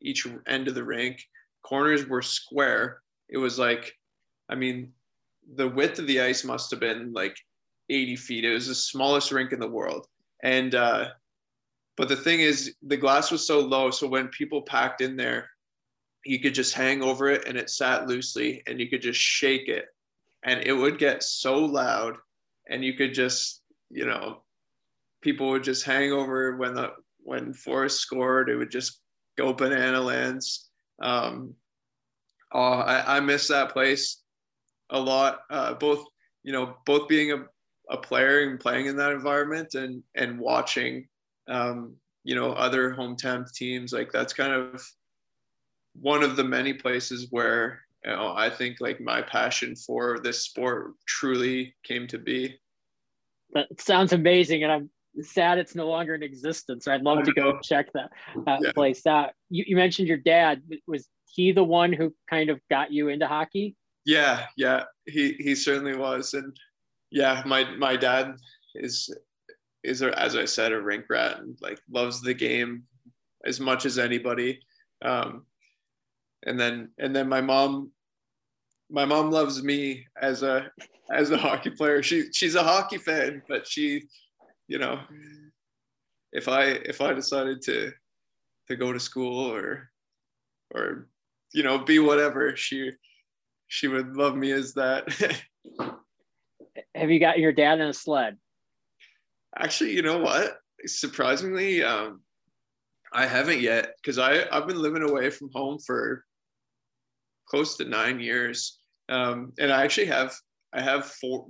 each 0.00 0.26
end 0.46 0.68
of 0.68 0.74
the 0.74 0.84
rink. 0.84 1.22
Corners 1.62 2.06
were 2.06 2.22
square. 2.22 3.02
It 3.28 3.38
was 3.38 3.58
like, 3.58 3.92
I 4.48 4.54
mean, 4.54 4.92
the 5.54 5.68
width 5.68 5.98
of 5.98 6.06
the 6.06 6.20
ice 6.20 6.44
must 6.44 6.70
have 6.70 6.80
been 6.80 7.12
like 7.12 7.36
80 7.88 8.16
feet. 8.16 8.44
It 8.44 8.52
was 8.52 8.68
the 8.68 8.74
smallest 8.74 9.32
rink 9.32 9.52
in 9.52 9.60
the 9.60 9.68
world. 9.68 10.06
And, 10.42 10.74
uh, 10.74 11.08
but 11.96 12.08
the 12.08 12.16
thing 12.16 12.40
is, 12.40 12.74
the 12.82 12.96
glass 12.96 13.30
was 13.30 13.46
so 13.46 13.60
low. 13.60 13.90
So 13.90 14.06
when 14.06 14.28
people 14.28 14.62
packed 14.62 15.00
in 15.00 15.16
there, 15.16 15.48
you 16.24 16.40
could 16.40 16.54
just 16.54 16.74
hang 16.74 17.02
over 17.02 17.28
it 17.28 17.46
and 17.46 17.56
it 17.56 17.70
sat 17.70 18.06
loosely 18.06 18.62
and 18.66 18.80
you 18.80 18.88
could 18.88 19.02
just 19.02 19.20
shake 19.20 19.68
it 19.68 19.86
and 20.44 20.60
it 20.64 20.72
would 20.72 20.98
get 20.98 21.22
so 21.22 21.58
loud 21.58 22.16
and 22.68 22.84
you 22.84 22.94
could 22.94 23.14
just, 23.14 23.62
you 23.90 24.06
know, 24.06 24.42
people 25.22 25.50
would 25.50 25.64
just 25.64 25.84
hang 25.84 26.12
over 26.12 26.56
when 26.56 26.74
the, 26.74 26.92
when 27.18 27.52
Forest 27.52 28.00
scored, 28.00 28.48
it 28.48 28.56
would 28.56 28.70
just 28.70 29.00
go 29.36 29.52
banana 29.52 30.00
lands. 30.00 30.70
Um, 31.02 31.54
oh, 32.52 32.60
I, 32.60 33.16
I 33.16 33.20
miss 33.20 33.48
that 33.48 33.72
place 33.72 34.22
a 34.90 34.98
lot. 34.98 35.40
Uh, 35.50 35.74
both 35.74 36.04
you 36.46 36.52
know, 36.52 36.76
both 36.86 37.08
being 37.08 37.32
a, 37.32 37.44
a 37.90 37.96
player 37.96 38.48
and 38.48 38.60
playing 38.60 38.86
in 38.86 38.96
that 38.96 39.12
environment 39.12 39.74
and 39.74 40.02
and 40.14 40.38
watching 40.38 41.06
um, 41.48 41.94
you 42.24 42.34
know 42.34 42.52
other 42.52 42.94
hometown 42.94 43.52
teams 43.52 43.92
like 43.92 44.12
that's 44.12 44.32
kind 44.32 44.52
of 44.52 44.84
one 46.00 46.22
of 46.22 46.36
the 46.36 46.44
many 46.44 46.72
places 46.72 47.26
where 47.30 47.80
you 48.04 48.12
know 48.12 48.32
I 48.34 48.48
think 48.48 48.76
like 48.80 49.00
my 49.00 49.22
passion 49.22 49.74
for 49.74 50.20
this 50.20 50.44
sport 50.44 50.92
truly 51.06 51.74
came 51.82 52.06
to 52.08 52.18
be. 52.18 52.58
That 53.52 53.68
sounds 53.80 54.12
amazing, 54.12 54.62
and 54.62 54.72
I'm 54.72 54.90
sad 55.22 55.58
it's 55.58 55.74
no 55.74 55.88
longer 55.88 56.14
in 56.14 56.22
existence. 56.22 56.86
I'd 56.88 57.02
love 57.02 57.24
to 57.24 57.32
go 57.32 57.58
check 57.62 57.92
that, 57.94 58.10
that 58.44 58.60
yeah. 58.62 58.72
place 58.72 59.06
out. 59.06 59.30
You, 59.50 59.64
you 59.66 59.76
mentioned 59.76 60.08
your 60.08 60.18
dad. 60.18 60.62
Was 60.86 61.08
he 61.26 61.52
the 61.52 61.64
one 61.64 61.92
who 61.92 62.14
kind 62.28 62.50
of 62.50 62.60
got 62.70 62.92
you 62.92 63.08
into 63.08 63.26
hockey? 63.26 63.76
Yeah, 64.04 64.46
yeah, 64.56 64.84
he 65.06 65.32
he 65.38 65.54
certainly 65.54 65.96
was, 65.96 66.34
and 66.34 66.56
yeah, 67.10 67.42
my 67.46 67.64
my 67.76 67.96
dad 67.96 68.36
is 68.74 69.12
is 69.82 70.02
as 70.02 70.36
I 70.36 70.44
said 70.44 70.72
a 70.72 70.80
rink 70.80 71.04
rat 71.08 71.38
and 71.38 71.56
like 71.60 71.78
loves 71.90 72.20
the 72.20 72.34
game 72.34 72.84
as 73.44 73.60
much 73.60 73.86
as 73.86 73.98
anybody. 73.98 74.60
Um, 75.04 75.46
and 76.44 76.58
then 76.58 76.90
and 76.98 77.14
then 77.14 77.28
my 77.28 77.40
mom 77.40 77.90
my 78.90 79.04
mom 79.04 79.30
loves 79.30 79.62
me 79.62 80.06
as 80.20 80.42
a 80.42 80.70
as 81.12 81.30
a 81.30 81.38
hockey 81.38 81.70
player. 81.70 82.02
She 82.02 82.32
she's 82.32 82.54
a 82.54 82.62
hockey 82.62 82.98
fan, 82.98 83.42
but 83.48 83.66
she, 83.66 84.04
you 84.68 84.78
know, 84.78 85.00
if 86.32 86.48
I 86.48 86.64
if 86.64 87.00
I 87.00 87.12
decided 87.12 87.62
to 87.62 87.92
to 88.68 88.76
go 88.76 88.92
to 88.92 89.00
school 89.00 89.50
or 89.50 89.90
or 90.74 91.08
you 91.52 91.62
know 91.62 91.78
be 91.78 91.98
whatever, 91.98 92.54
she 92.56 92.92
she 93.68 93.88
would 93.88 94.16
love 94.16 94.36
me 94.36 94.52
as 94.52 94.74
that. 94.74 95.08
Have 96.94 97.10
you 97.10 97.18
got 97.18 97.38
your 97.38 97.52
dad 97.52 97.80
in 97.80 97.88
a 97.88 97.92
sled? 97.92 98.36
Actually, 99.58 99.92
you 99.92 100.02
know 100.02 100.18
what? 100.18 100.58
Surprisingly, 100.84 101.82
um, 101.82 102.20
I 103.12 103.26
haven't 103.26 103.60
yet 103.60 103.94
because 103.96 104.18
I 104.18 104.44
I've 104.52 104.66
been 104.66 104.80
living 104.80 105.02
away 105.02 105.30
from 105.30 105.50
home 105.54 105.78
for 105.78 106.25
close 107.46 107.76
to 107.76 107.84
nine 107.84 108.20
years, 108.20 108.78
um, 109.08 109.52
and 109.58 109.72
I 109.72 109.84
actually 109.84 110.06
have 110.06 110.34
I 110.72 110.82
have 110.82 111.06
four, 111.06 111.46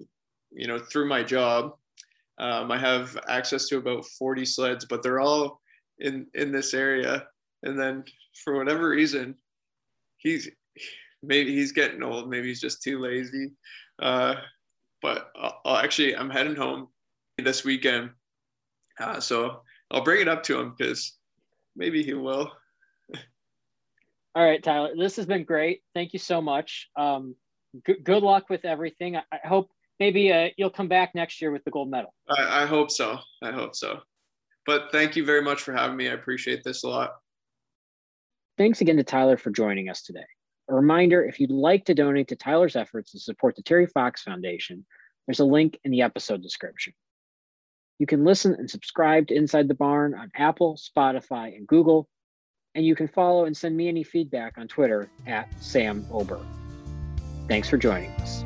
you 0.53 0.67
know, 0.67 0.79
through 0.79 1.09
my 1.09 1.23
job, 1.23 1.73
um, 2.39 2.71
I 2.71 2.79
have 2.79 3.19
access 3.29 3.69
to 3.69 3.79
about 3.79 4.07
forty 4.19 4.45
sleds, 4.45 4.85
but 4.85 5.03
they're 5.03 5.21
all 5.21 5.61
in 5.99 6.27
in 6.35 6.53
this 6.53 6.75
area. 6.75 7.27
And 7.63 7.79
then 7.79 8.05
for 8.45 8.57
whatever 8.57 8.89
reason, 8.91 9.35
he's 10.19 10.49
maybe 11.23 11.55
he's 11.55 11.73
getting 11.73 12.03
old. 12.03 12.29
Maybe 12.29 12.49
he's 12.49 12.61
just 12.61 12.83
too 12.83 12.99
lazy. 12.99 13.53
Uh, 13.99 14.37
but 15.03 15.31
I'll, 15.37 15.61
I'll 15.65 15.77
actually, 15.77 16.17
I'm 16.17 16.31
heading 16.31 16.57
home 16.57 16.89
this 17.39 17.65
weekend. 17.65 18.11
Uh, 18.99 19.21
so 19.21 19.63
I'll 19.91 20.05
bring 20.05 20.21
it 20.21 20.29
up 20.29 20.43
to 20.45 20.59
him 20.59 20.75
because 20.77 21.17
maybe 21.75 22.03
he 22.03 22.15
will. 22.15 22.51
All 24.37 24.45
right, 24.45 24.63
Tyler, 24.63 24.91
this 24.95 25.17
has 25.17 25.25
been 25.25 25.45
great. 25.45 25.81
Thank 25.95 26.13
you 26.13 26.19
so 26.19 26.43
much. 26.43 26.91
Um, 26.95 27.35
g- 27.87 27.97
good 28.05 28.23
luck 28.23 28.51
with 28.51 28.67
everything. 28.67 29.17
I, 29.17 29.23
I 29.33 29.49
hope 29.49 29.71
maybe 29.99 30.31
uh, 30.31 30.51
you'll 30.59 30.69
come 30.69 30.89
back 30.89 31.15
next 31.15 31.41
year 31.41 31.51
with 31.51 31.65
the 31.65 31.71
gold 31.71 31.91
medal. 31.91 32.13
I, 32.29 32.65
I 32.65 32.67
hope 32.67 32.91
so. 32.91 33.19
I 33.43 33.51
hope 33.51 33.75
so. 33.75 34.01
But 34.67 34.93
thank 34.93 35.17
you 35.17 35.25
very 35.25 35.41
much 35.41 35.63
for 35.63 35.73
having 35.73 35.97
me. 35.97 36.11
I 36.11 36.13
appreciate 36.13 36.65
this 36.65 36.85
a 36.85 36.89
lot. 36.89 37.15
Thanks 38.59 38.83
again 38.83 38.99
to 38.99 39.05
Tyler 39.05 39.39
for 39.39 39.51
joining 39.51 39.89
us 39.89 40.03
today. 40.03 40.27
A 40.69 40.75
reminder 40.75 41.25
if 41.25 41.41
you'd 41.41 41.51
like 41.51 41.87
to 41.87 41.95
donate 41.95 42.29
to 42.29 42.37
Tyler's 42.37 42.77
efforts 42.77 43.13
to 43.13 43.19
support 43.19 43.57
the 43.57 43.63
Terry 43.63 43.87
Fox 43.87 44.23
Foundation, 44.23 44.85
there's 45.27 45.41
a 45.41 45.47
link 45.47 45.79
in 45.85 45.93
the 45.93 46.03
episode 46.03 46.43
description. 46.43 46.93
You 47.99 48.07
can 48.07 48.23
listen 48.23 48.55
and 48.55 48.69
subscribe 48.69 49.29
to 49.29 49.35
Inside 49.35 49.69
the 49.69 49.75
Barn 49.75 50.15
on 50.15 50.31
Apple, 50.37 50.77
Spotify, 50.77 51.57
and 51.57 51.67
Google. 51.67 52.07
And 52.77 52.85
you 52.85 52.95
can 52.95 53.09
follow 53.09 53.47
and 53.47 53.57
send 53.57 53.75
me 53.75 53.89
any 53.89 54.05
feedback 54.05 54.59
on 54.59 54.69
Twitter 54.69 55.09
at 55.27 55.49
Sam 55.63 56.07
Ober. 56.13 56.39
Thanks 57.49 57.71
for 57.71 57.79
joining 57.79 58.11
us. 58.21 58.45